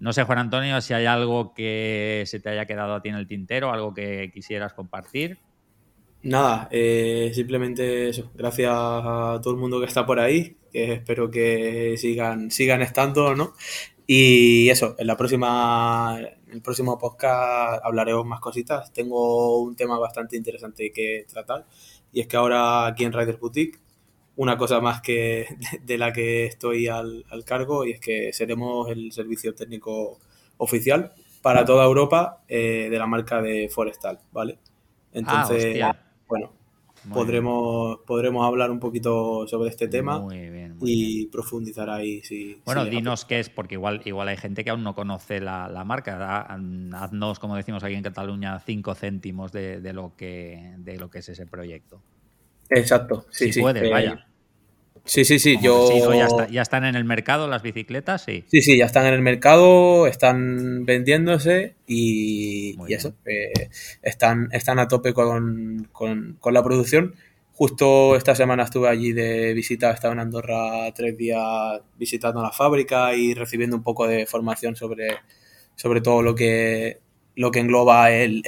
No 0.00 0.14
sé, 0.14 0.24
Juan 0.24 0.38
Antonio, 0.38 0.80
si 0.80 0.94
hay 0.94 1.04
algo 1.04 1.52
que 1.52 2.24
se 2.26 2.40
te 2.40 2.48
haya 2.48 2.64
quedado 2.64 2.94
a 2.94 3.02
ti 3.02 3.10
en 3.10 3.14
el 3.14 3.28
tintero, 3.28 3.72
algo 3.72 3.92
que 3.92 4.30
quisieras 4.32 4.72
compartir. 4.72 5.38
Nada, 6.24 6.68
eh, 6.70 7.32
simplemente 7.34 8.08
eso. 8.08 8.30
Gracias 8.34 8.70
a 8.72 9.40
todo 9.42 9.54
el 9.54 9.60
mundo 9.60 9.80
que 9.80 9.86
está 9.86 10.06
por 10.06 10.20
ahí, 10.20 10.56
que 10.72 10.92
espero 10.92 11.30
que 11.30 11.96
sigan, 11.98 12.50
sigan 12.50 12.80
estando, 12.80 13.34
¿no? 13.34 13.54
Y 14.06 14.68
eso, 14.68 14.94
en 14.98 15.06
la 15.08 15.16
próxima, 15.16 16.16
en 16.46 16.52
el 16.52 16.62
próximo 16.62 16.98
podcast 16.98 17.84
hablaremos 17.84 18.24
más 18.26 18.40
cositas. 18.40 18.92
Tengo 18.92 19.60
un 19.62 19.74
tema 19.74 19.98
bastante 19.98 20.36
interesante 20.36 20.92
que 20.92 21.26
tratar 21.28 21.66
y 22.12 22.20
es 22.20 22.28
que 22.28 22.36
ahora 22.36 22.86
aquí 22.86 23.04
en 23.04 23.12
Rider 23.12 23.38
Boutique, 23.38 23.80
una 24.36 24.56
cosa 24.56 24.80
más 24.80 25.00
que 25.00 25.46
de 25.82 25.98
la 25.98 26.12
que 26.12 26.46
estoy 26.46 26.86
al, 26.86 27.24
cargo 27.44 27.84
y 27.84 27.92
es 27.92 28.00
que 28.00 28.32
seremos 28.32 28.88
el 28.90 29.12
servicio 29.12 29.54
técnico 29.54 30.20
oficial 30.58 31.14
para 31.42 31.64
toda 31.64 31.84
Europa 31.84 32.44
eh, 32.48 32.88
de 32.90 32.98
la 32.98 33.06
marca 33.06 33.42
de 33.42 33.68
Forestal, 33.68 34.20
¿vale? 34.30 34.58
Ah, 35.26 35.48
Bueno, 36.32 36.50
podremos, 37.12 37.98
podremos 38.06 38.46
hablar 38.46 38.70
un 38.70 38.80
poquito 38.80 39.46
sobre 39.46 39.68
este 39.68 39.86
tema 39.86 40.24
y 40.80 41.26
profundizar 41.26 41.90
ahí. 41.90 42.22
Si, 42.22 42.58
bueno, 42.64 42.86
dinos 42.86 43.26
qué 43.26 43.38
es, 43.38 43.50
porque 43.50 43.74
igual, 43.74 44.00
igual 44.06 44.28
hay 44.28 44.38
gente 44.38 44.64
que 44.64 44.70
aún 44.70 44.82
no 44.82 44.94
conoce 44.94 45.40
la, 45.40 45.82
marca. 45.84 46.46
Haznos, 46.94 47.38
como 47.38 47.54
decimos 47.54 47.84
aquí 47.84 47.94
en 47.96 48.02
Cataluña, 48.02 48.58
cinco 48.60 48.94
céntimos 48.94 49.52
de, 49.52 49.92
lo, 49.92 50.16
que, 50.16 50.72
de 50.78 50.96
lo 50.96 51.10
que 51.10 51.18
es 51.18 51.28
ese 51.28 51.46
proyecto. 51.46 52.00
Exacto, 52.70 53.26
sí, 53.28 53.52
si 53.52 53.60
Puede, 53.60 53.90
vaya. 53.90 54.26
Sí, 55.04 55.24
sí, 55.24 55.38
sí. 55.38 55.58
Yo... 55.60 55.88
ya, 56.50 56.62
están 56.62 56.84
en 56.84 56.94
el 56.94 57.04
mercado 57.04 57.48
las 57.48 57.62
bicicletas, 57.62 58.24
sí. 58.24 58.44
Sí, 58.48 58.62
sí, 58.62 58.78
ya 58.78 58.86
están 58.86 59.06
en 59.06 59.14
el 59.14 59.22
mercado, 59.22 60.06
están 60.06 60.84
vendiéndose 60.84 61.74
y, 61.86 62.76
eso. 62.88 63.14
Eh, 63.26 63.52
están, 64.02 64.48
están 64.52 64.78
a 64.78 64.88
tope 64.88 65.12
con, 65.12 65.88
la 66.44 66.62
producción. 66.62 67.14
Justo 67.54 68.16
esta 68.16 68.34
semana 68.34 68.62
estuve 68.62 68.88
allí 68.88 69.12
de 69.12 69.54
visita, 69.54 69.90
estaba 69.90 70.14
en 70.14 70.20
Andorra 70.20 70.92
tres 70.94 71.16
días 71.16 71.80
visitando 71.98 72.42
la 72.42 72.50
fábrica 72.50 73.14
y 73.14 73.34
recibiendo 73.34 73.76
un 73.76 73.82
poco 73.82 74.06
de 74.06 74.26
formación 74.26 74.74
sobre, 74.74 75.16
sobre 75.74 76.00
todo 76.00 76.22
lo 76.22 76.34
que, 76.34 77.00
lo 77.34 77.50
que 77.50 77.60
engloba 77.60 78.10
el, 78.12 78.42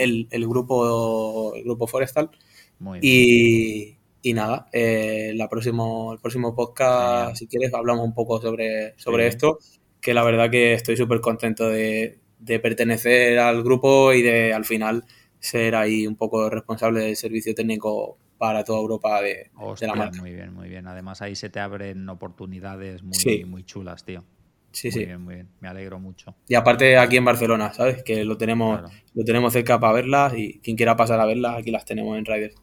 grupo, 0.48 1.54
el 1.54 1.64
grupo 1.64 1.86
forestal. 1.86 2.30
Muy 2.78 3.00
bien. 3.00 3.12
Y, 3.14 3.96
y 4.24 4.32
nada, 4.32 4.68
eh, 4.72 5.32
la 5.36 5.50
próximo, 5.50 6.14
el 6.14 6.18
próximo 6.18 6.54
podcast, 6.54 7.36
si 7.36 7.46
quieres, 7.46 7.74
hablamos 7.74 8.06
un 8.06 8.14
poco 8.14 8.40
sobre, 8.40 8.94
sobre 8.96 9.26
esto, 9.26 9.58
que 10.00 10.14
la 10.14 10.22
verdad 10.24 10.50
que 10.50 10.72
estoy 10.72 10.96
súper 10.96 11.20
contento 11.20 11.68
de, 11.68 12.20
pertenecer 12.62 13.38
al 13.38 13.62
grupo 13.62 14.14
y 14.14 14.22
de 14.22 14.54
al 14.54 14.64
final 14.64 15.04
ser 15.38 15.74
ahí 15.74 16.06
un 16.06 16.16
poco 16.16 16.48
responsable 16.48 17.00
del 17.00 17.16
servicio 17.16 17.54
técnico 17.54 18.16
para 18.38 18.64
toda 18.64 18.80
Europa 18.80 19.20
de, 19.20 19.50
la 19.82 19.94
marca. 19.94 20.18
Muy 20.22 20.32
bien, 20.32 20.54
muy 20.54 20.70
bien. 20.70 20.86
Además 20.86 21.20
ahí 21.20 21.36
se 21.36 21.50
te 21.50 21.60
abren 21.60 22.08
oportunidades 22.08 23.02
muy, 23.02 23.44
muy 23.44 23.64
chulas, 23.64 24.06
tío. 24.06 24.24
Sí, 24.72 24.88
muy 24.88 24.92
sí. 24.92 25.04
bien, 25.04 25.20
muy 25.20 25.34
bien. 25.34 25.48
Me 25.60 25.68
alegro 25.68 26.00
mucho. 26.00 26.34
Y 26.48 26.54
aparte 26.54 26.96
aquí 26.96 27.18
en 27.18 27.26
Barcelona, 27.26 27.74
¿sabes? 27.74 28.02
Que 28.02 28.24
lo 28.24 28.38
tenemos, 28.38 28.90
lo 29.12 29.24
tenemos 29.24 29.52
cerca 29.52 29.78
para 29.78 29.92
verlas 29.92 30.32
y 30.34 30.60
quien 30.60 30.78
quiera 30.78 30.96
pasar 30.96 31.20
a 31.20 31.26
verlas, 31.26 31.58
aquí 31.58 31.70
las 31.70 31.84
tenemos 31.84 32.16
en 32.16 32.24
Riders. 32.24 32.54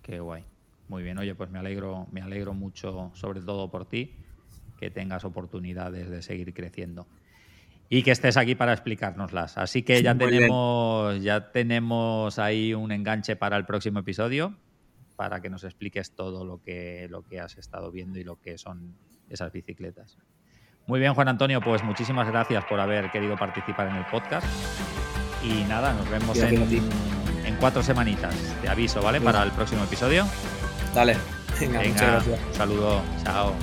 Qué 0.00 0.20
guay. 0.20 0.49
Muy 0.90 1.04
bien, 1.04 1.16
oye, 1.18 1.36
pues 1.36 1.48
me 1.50 1.60
alegro, 1.60 2.08
me 2.10 2.20
alegro 2.20 2.52
mucho, 2.52 3.12
sobre 3.14 3.40
todo 3.40 3.70
por 3.70 3.88
ti, 3.88 4.16
que 4.76 4.90
tengas 4.90 5.24
oportunidades 5.24 6.10
de 6.10 6.20
seguir 6.20 6.52
creciendo. 6.52 7.06
Y 7.88 8.02
que 8.02 8.10
estés 8.10 8.36
aquí 8.36 8.56
para 8.56 8.72
explicárnoslas. 8.72 9.56
Así 9.56 9.84
que 9.84 10.02
ya 10.02 10.18
tenemos, 10.18 11.22
ya 11.22 11.52
tenemos 11.52 12.40
ahí 12.40 12.74
un 12.74 12.90
enganche 12.90 13.36
para 13.36 13.56
el 13.56 13.66
próximo 13.66 14.00
episodio, 14.00 14.56
para 15.14 15.40
que 15.40 15.48
nos 15.48 15.62
expliques 15.62 16.16
todo 16.16 16.44
lo 16.44 16.60
que, 16.60 17.06
lo 17.08 17.22
que 17.22 17.38
has 17.38 17.56
estado 17.56 17.92
viendo 17.92 18.18
y 18.18 18.24
lo 18.24 18.40
que 18.40 18.58
son 18.58 18.96
esas 19.28 19.52
bicicletas. 19.52 20.18
Muy 20.88 20.98
bien, 20.98 21.14
Juan 21.14 21.28
Antonio, 21.28 21.60
pues 21.60 21.84
muchísimas 21.84 22.26
gracias 22.26 22.64
por 22.64 22.80
haber 22.80 23.12
querido 23.12 23.36
participar 23.36 23.86
en 23.86 23.94
el 23.94 24.06
podcast. 24.06 24.44
Y 25.44 25.62
nada, 25.68 25.92
nos 25.92 26.10
vemos 26.10 26.36
en, 26.40 26.82
en, 27.46 27.56
cuatro 27.60 27.80
semanitas. 27.80 28.34
Te 28.60 28.68
aviso, 28.68 29.00
¿vale? 29.00 29.20
Para 29.20 29.44
el 29.44 29.52
próximo 29.52 29.84
episodio. 29.84 30.26
Dale. 30.94 31.16
Venga, 31.60 31.80
muchas 31.80 32.00
gracias. 32.00 32.40
Un 32.48 32.54
saludo, 32.54 33.02
chao. 33.24 33.54